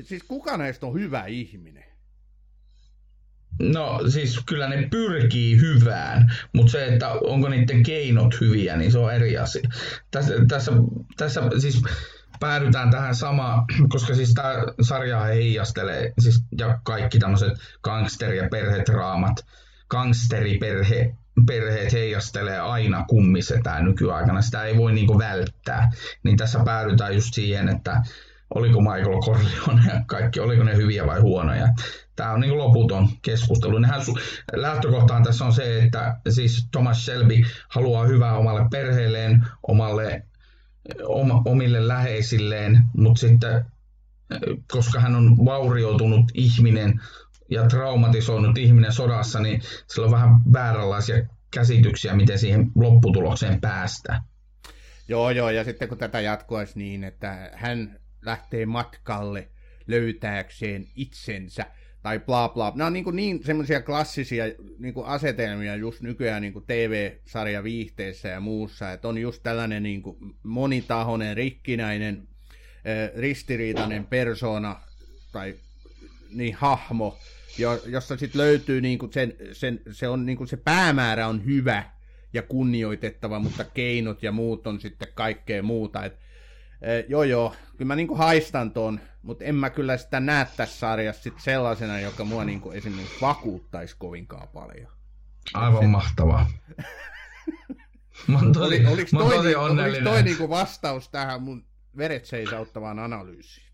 [0.03, 1.85] Siis kuka näistä on hyvä ihminen?
[3.59, 8.99] No siis kyllä ne pyrkii hyvään, mutta se, että onko niiden keinot hyviä, niin se
[8.99, 9.69] on eri asia.
[10.11, 10.73] Tässä, tässä,
[11.17, 11.83] tässä siis
[12.41, 17.53] päädytään tähän samaan, koska siis tämä sarja heijastelee, siis, ja kaikki tämmöiset
[17.83, 19.47] gangsteri- ja perhedraamat,
[19.89, 21.15] gangsteriperhe
[21.47, 25.91] perheet heijastelee aina kummisetään nykyaikana, sitä ei voi niinku välttää.
[26.23, 28.03] Niin tässä päädytään just siihen, että
[28.55, 31.69] oliko Michael Corleone ja kaikki, oliko ne hyviä vai huonoja.
[32.17, 33.79] Tämä on niin loputon keskustelu.
[33.79, 34.21] Nehän su-
[34.53, 37.35] lähtökohtaan tässä on se, että siis Thomas Shelby
[37.69, 40.23] haluaa hyvää omalle perheelleen, omalle,
[41.05, 43.65] oma, omille läheisilleen, mutta sitten
[44.73, 47.01] koska hän on vaurioitunut ihminen
[47.51, 54.21] ja traumatisoinut ihminen sodassa, niin sillä on vähän vääränlaisia käsityksiä, miten siihen lopputulokseen päästään.
[55.09, 59.49] Joo, joo, ja sitten kun tätä jatkuisi niin, että hän lähtee matkalle
[59.87, 61.67] löytääkseen itsensä,
[62.03, 62.73] tai bla bla.
[62.75, 64.45] Nämä on niin, kuin niin semmoisia klassisia
[64.79, 69.83] niin kuin asetelmia just nykyään niin kuin TV-sarja viihteessä ja muussa, että on just tällainen
[69.83, 72.29] niin kuin monitahoinen, rikkinäinen,
[73.17, 74.81] ristiriitainen persona
[75.33, 75.55] tai
[76.31, 77.19] niin hahmo,
[77.59, 81.45] jo, jossa sitten löytyy niin kuin sen, sen, se, on, niin kuin se päämäärä on
[81.45, 81.91] hyvä
[82.33, 86.05] ja kunnioitettava, mutta keinot ja muut on sitten kaikkea muuta.
[86.05, 86.26] Et,
[86.83, 90.47] e, joo joo, kyllä mä niin kuin haistan ton, mutta en mä kyllä sitä näe
[90.57, 94.93] tässä sarjassa sit sellaisena, joka mua niin kuin esimerkiksi vakuuttaisi kovinkaan paljon.
[95.55, 96.51] Aivan mahtavaa.
[98.27, 101.09] Mä oon tosi, Oli, oliko mä oon toi, tosi niin, oliko toi niin kuin vastaus
[101.09, 101.65] tähän mun
[101.97, 103.67] veret seisauttavaan analyysiin?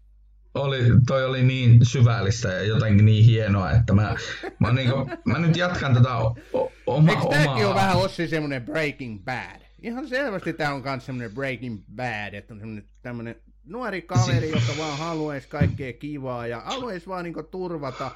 [0.54, 4.14] oli, toi oli niin syvällistä ja jotenkin niin hienoa, että mä,
[4.58, 7.66] mä, niinku, mä nyt jatkan tätä o, o, oma, Eikö tämäkin omaa...
[7.66, 9.62] ole vähän Ossi semmoinen Breaking Bad?
[9.82, 14.72] Ihan selvästi tämä on myös semmoinen Breaking Bad, että on semmoinen tämmöinen nuori kaveri, joka
[14.78, 18.10] vaan haluaisi kaikkea kivaa ja haluaisi vaan niinku turvata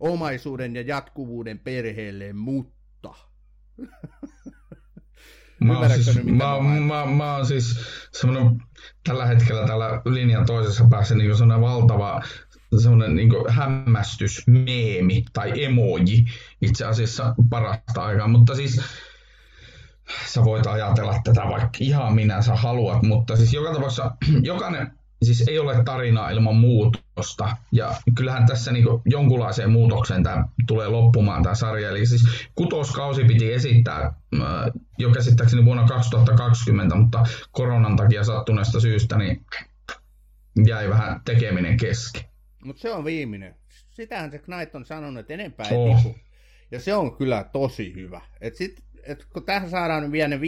[0.00, 3.14] omaisuuden ja jatkuvuuden perheelle, mutta...
[5.60, 7.80] Mä oon siis, mä, mä mä, mä oon siis
[8.12, 8.62] semmoinen
[9.04, 12.22] tällä hetkellä täällä linjan toisessa päässä niin semmoinen valtava
[12.76, 16.24] semmoinen niin hämmästysmeemi tai emoji
[16.62, 18.80] itse asiassa parasta aikaa, mutta siis
[20.26, 24.10] sä voit ajatella tätä vaikka ihan minä sä haluat, mutta siis joka tapauksessa
[24.42, 24.92] jokainen,
[25.22, 31.42] siis ei ole tarinaa ilman muutosta ja kyllähän tässä niin jonkunlaiseen muutokseen tämä tulee loppumaan
[31.42, 32.22] tämä sarja, eli siis
[32.54, 34.12] kutoskausi piti esittää äh,
[34.98, 39.44] jo käsittääkseni vuonna 2020, mutta koronan takia sattuneesta syystä niin
[40.66, 42.22] jäi vähän tekeminen kesken.
[42.64, 43.54] Mutta se on viimeinen.
[43.90, 45.96] Sitähän se Knight on sanonut, että enempää ei Oh.
[45.96, 46.16] tipu.
[46.70, 48.20] Ja se on kyllä tosi hyvä.
[48.40, 50.40] Et sit, että kun tähän saadaan vielä ne 5-6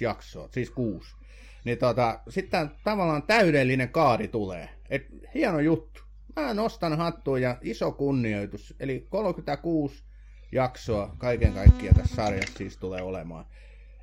[0.00, 1.16] jaksoa, siis 6,
[1.64, 4.68] niin tota, sitten tavallaan täydellinen kaari tulee.
[4.90, 6.00] Et hieno juttu.
[6.36, 8.74] Mä nostan hattua ja iso kunnioitus.
[8.80, 10.04] Eli 36
[10.52, 13.46] jaksoa kaiken kaikkiaan tässä sarjassa siis tulee olemaan.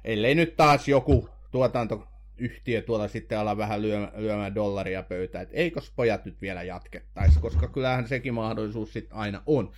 [0.04, 6.26] Ellei nyt taas joku tuotantoyhtiö tuolla sitten ala vähän lyömään, dollaria pöytään, että eikös pojat
[6.26, 9.72] nyt vielä jatkettaisi, koska kyllähän sekin mahdollisuus sitten aina on.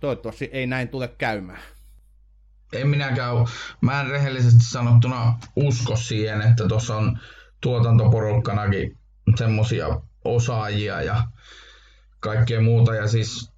[0.00, 1.62] Toivottavasti ei näin tule käymään.
[2.72, 3.36] En minäkään,
[3.80, 7.18] mä en rehellisesti sanottuna usko siihen, että tuossa on
[7.60, 8.98] tuotantoporukkanakin
[9.36, 9.86] semmoisia
[10.24, 11.22] osaajia ja
[12.20, 12.94] kaikkea muuta.
[12.94, 13.50] Ja siis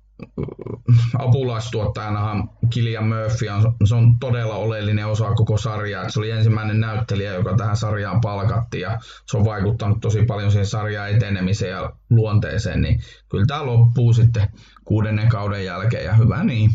[1.19, 6.09] apulaistuottajanahan Kilian Murphy on, se on todella oleellinen osa koko sarjaa.
[6.09, 10.67] Se oli ensimmäinen näyttelijä, joka tähän sarjaan palkattiin ja se on vaikuttanut tosi paljon siihen
[10.67, 14.49] sarjaan etenemiseen ja luonteeseen, niin kyllä tämä loppuu sitten
[14.85, 16.71] kuudennen kauden jälkeen ja hyvä niin.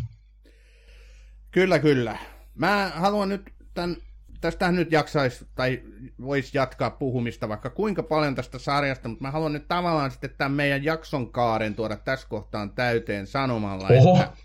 [1.58, 2.18] Kyllä, kyllä.
[2.56, 3.98] Mä haluan nyt tämän
[4.42, 5.82] tästähän nyt jaksaisi, tai
[6.22, 10.52] voisi jatkaa puhumista vaikka kuinka paljon tästä sarjasta, mutta mä haluan nyt tavallaan sitten tämän
[10.52, 14.24] meidän jakson kaaren tuoda tässä kohtaan täyteen sanomalla, Oho.
[14.24, 14.38] että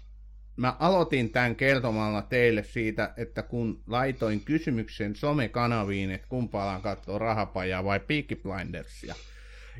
[0.56, 7.84] mä aloitin tämän kertomalla teille siitä, että kun laitoin kysymyksen somekanaviin, että kumpaalaan katsoo rahapajaa
[7.84, 9.14] vai Peaky Blindersia,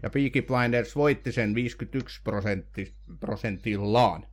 [0.03, 2.23] ja Peaky Blinders voitti sen 51
[3.21, 4.27] prosentillaan,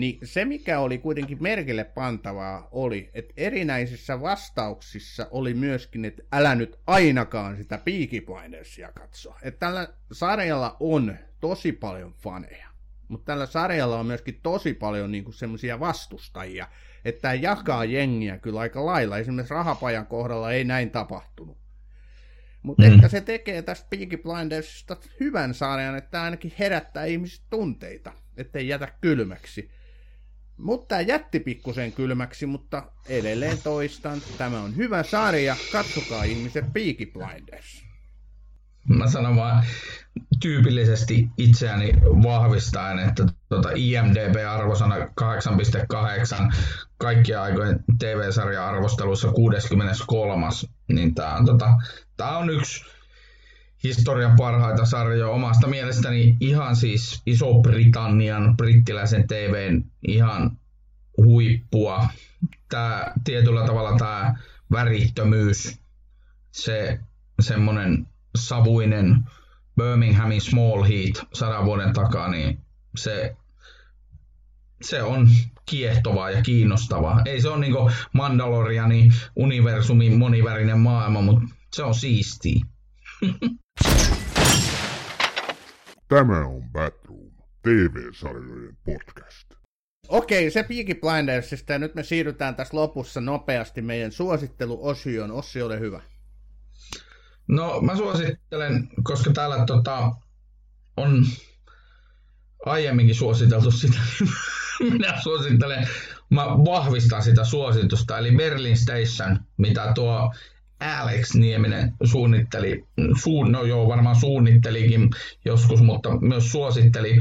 [0.00, 6.54] niin se, mikä oli kuitenkin merkille pantavaa, oli, että erinäisissä vastauksissa oli myöskin, että älä
[6.54, 9.38] nyt ainakaan sitä Peaky Blindersia katsoa.
[9.42, 12.68] Että tällä sarjalla on tosi paljon faneja,
[13.08, 16.68] mutta tällä sarjalla on myöskin tosi paljon niinku semmoisia vastustajia,
[17.04, 19.18] että tämä jakaa jengiä kyllä aika lailla.
[19.18, 21.64] Esimerkiksi Rahapajan kohdalla ei näin tapahtunut.
[22.62, 22.92] Mutta mm.
[22.92, 28.92] ehkä se tekee tästä Peaky Blindersista hyvän sarjan, että ainakin herättää ihmiset tunteita, ettei jätä
[29.00, 29.70] kylmäksi.
[30.58, 37.84] Mutta jätti pikkusen kylmäksi, mutta edelleen toistan, tämä on hyvä sarja, katsokaa ihmiset Peaky Blinders.
[38.88, 39.64] Mä sanon vaan
[40.40, 46.54] tyypillisesti itseäni vahvistaen, että tuota IMDB-arvosana 8.8,
[46.98, 50.46] kaikkia aikojen TV-sarja arvostelussa 63.
[50.88, 51.68] Niin tää on, tota,
[52.16, 52.84] tää on yksi
[53.84, 60.58] historian parhaita sarjoja omasta mielestäni ihan siis Iso-Britannian brittiläisen TVn ihan
[61.16, 62.08] huippua.
[62.68, 64.34] Tämä tietyllä tavalla tämä
[64.72, 65.78] värittömyys,
[66.52, 67.00] se
[67.40, 68.06] semmoinen
[68.36, 69.18] savuinen
[69.76, 72.60] Birminghamin Small Heat sadan vuoden takaa, niin
[72.96, 73.36] se,
[74.82, 75.28] se on
[75.66, 77.22] kiehtovaa ja kiinnostavaa.
[77.24, 77.74] Ei se ole niin
[78.12, 82.60] Mandalorianin universumin monivärinen maailma, mutta se on siistiä.
[86.08, 87.30] Tämä on Batroom,
[87.62, 89.54] TV-sarjojen podcast.
[90.08, 95.30] Okei, se Peaky Blindersista ja nyt me siirrytään tässä lopussa nopeasti meidän suositteluosioon.
[95.30, 96.02] Ossi, ole hyvä.
[97.48, 100.12] No mä suosittelen, koska täällä tota,
[100.96, 101.26] on
[102.66, 103.98] aiemminkin suositeltu sitä,
[104.80, 105.88] niin minä suosittelen,
[106.30, 110.34] mä vahvistan sitä suositusta, eli Berlin Station, mitä tuo
[110.80, 112.84] Alex Nieminen suunnitteli,
[113.22, 115.10] suun, no joo, varmaan suunnittelikin
[115.44, 117.20] joskus, mutta myös suositteli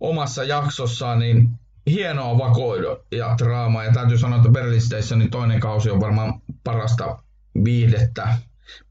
[0.00, 1.48] omassa jaksossaan, niin
[1.86, 3.84] hienoa vakoido ja draamaa.
[3.84, 7.22] Ja täytyy sanoa, että Berlin Stationin toinen kausi on varmaan parasta
[7.64, 8.36] viihdettä,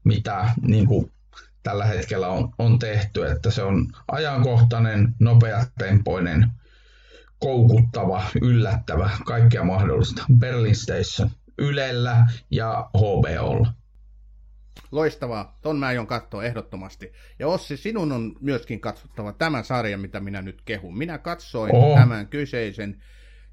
[0.04, 1.12] mitä niin kuin
[1.62, 3.26] tällä hetkellä on, on tehty.
[3.26, 6.50] Että se on ajankohtainen, nopeatempoinen,
[7.38, 10.24] koukuttava, yllättävä, kaikkea mahdollista.
[10.38, 13.79] Berlin Station Ylellä ja HBOlla.
[14.90, 15.58] Loistavaa.
[15.62, 17.12] Ton mä aion katsoa ehdottomasti.
[17.38, 20.98] Ja Ossi, sinun on myöskin katsottava tämä sarja, mitä minä nyt kehun.
[20.98, 21.98] Minä katsoin oh.
[21.98, 23.02] tämän kyseisen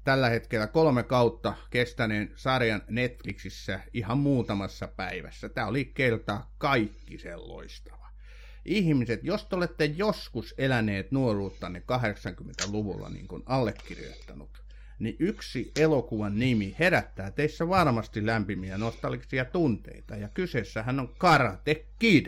[0.04, 5.48] tällä hetkellä kolme kautta kestäneen sarjan Netflixissä ihan muutamassa päivässä.
[5.48, 8.08] Tämä oli kertaa kaikki sen loistava.
[8.64, 14.62] Ihmiset, jos te olette joskus eläneet nuoruuttanne 80-luvulla niin kuin allekirjoittanut,
[14.98, 20.16] niin yksi elokuvan nimi herättää teissä varmasti lämpimiä nostalgisia tunteita.
[20.16, 22.26] Ja kyseessähän on Karate Kid,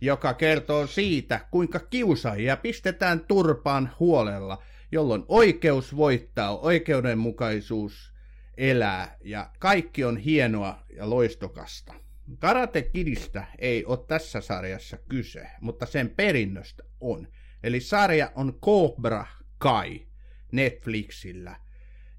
[0.00, 4.62] joka kertoo siitä, kuinka kiusaajia pistetään turpaan huolella,
[4.92, 8.14] jolloin oikeus voittaa, oikeudenmukaisuus
[8.56, 11.94] elää ja kaikki on hienoa ja loistokasta.
[12.38, 17.28] Karate Kidistä ei ole tässä sarjassa kyse, mutta sen perinnöstä on.
[17.62, 19.26] Eli sarja on Cobra
[19.58, 20.06] Kai
[20.52, 21.56] Netflixillä–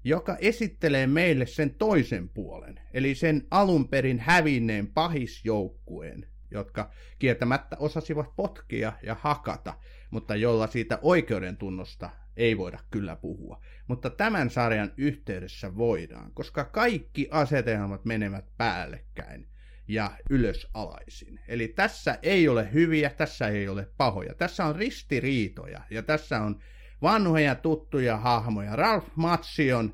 [0.04, 8.36] joka esittelee meille sen toisen puolen, eli sen alun perin hävinneen pahisjoukkueen, jotka kiertämättä osasivat
[8.36, 9.74] potkia ja hakata,
[10.10, 13.60] mutta jolla siitä oikeuden tunnosta ei voida kyllä puhua.
[13.88, 19.48] Mutta tämän sarjan yhteydessä voidaan, koska kaikki asetelmat menevät päällekkäin
[19.88, 21.40] ja ylösalaisin.
[21.48, 24.34] Eli tässä ei ole hyviä, tässä ei ole pahoja.
[24.34, 26.60] Tässä on ristiriitoja ja tässä on
[27.02, 28.76] vanhoja tuttuja hahmoja.
[28.76, 29.92] Ralph Matsion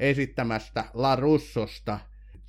[0.00, 1.98] esittämästä La Russosta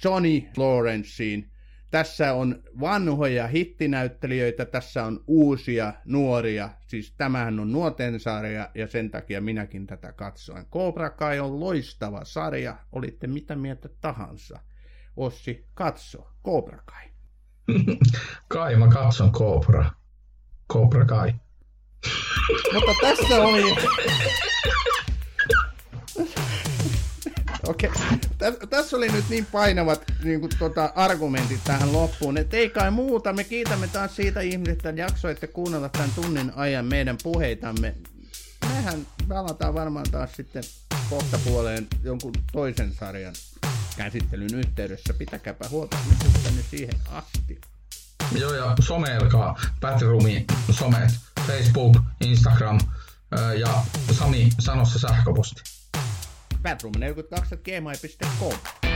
[0.03, 1.51] Johnny Lawrenceen.
[1.91, 6.69] Tässä on vanhoja hittinäyttelijöitä, tässä on uusia, nuoria.
[6.87, 10.65] Siis tämähän on nuorten sarja ja sen takia minäkin tätä katsoin.
[10.65, 14.59] Cobra Kai on loistava sarja, olitte mitä mieltä tahansa.
[15.17, 17.05] Ossi, katso, Cobra Kai.
[18.47, 19.91] Kai mä katson Cobra.
[20.69, 21.33] Cobra Kai.
[22.73, 23.75] Mutta tässä oli...
[27.67, 28.67] Okei, okay.
[28.69, 33.33] tässä oli nyt niin painavat niin kuin, tota, argumentit tähän loppuun, että ei kai muuta.
[33.33, 37.95] Me kiitämme taas siitä ihmisestä, että jaksoitte kuunnella tämän tunnin ajan meidän puheitamme.
[38.69, 40.63] Mehän palataan varmaan taas sitten
[41.09, 43.33] kohta puoleen jonkun toisen sarjan
[43.97, 45.13] käsittelyn yhteydessä.
[45.13, 45.97] Pitäkääpä huolta
[46.43, 47.61] tänne siihen asti.
[48.39, 51.11] Joo, ja someelkaa Batroomin somet,
[51.47, 52.79] Facebook, Instagram
[53.57, 55.61] ja Sami sanossa sähköposti.
[56.55, 58.90] Batroom42.gmail.com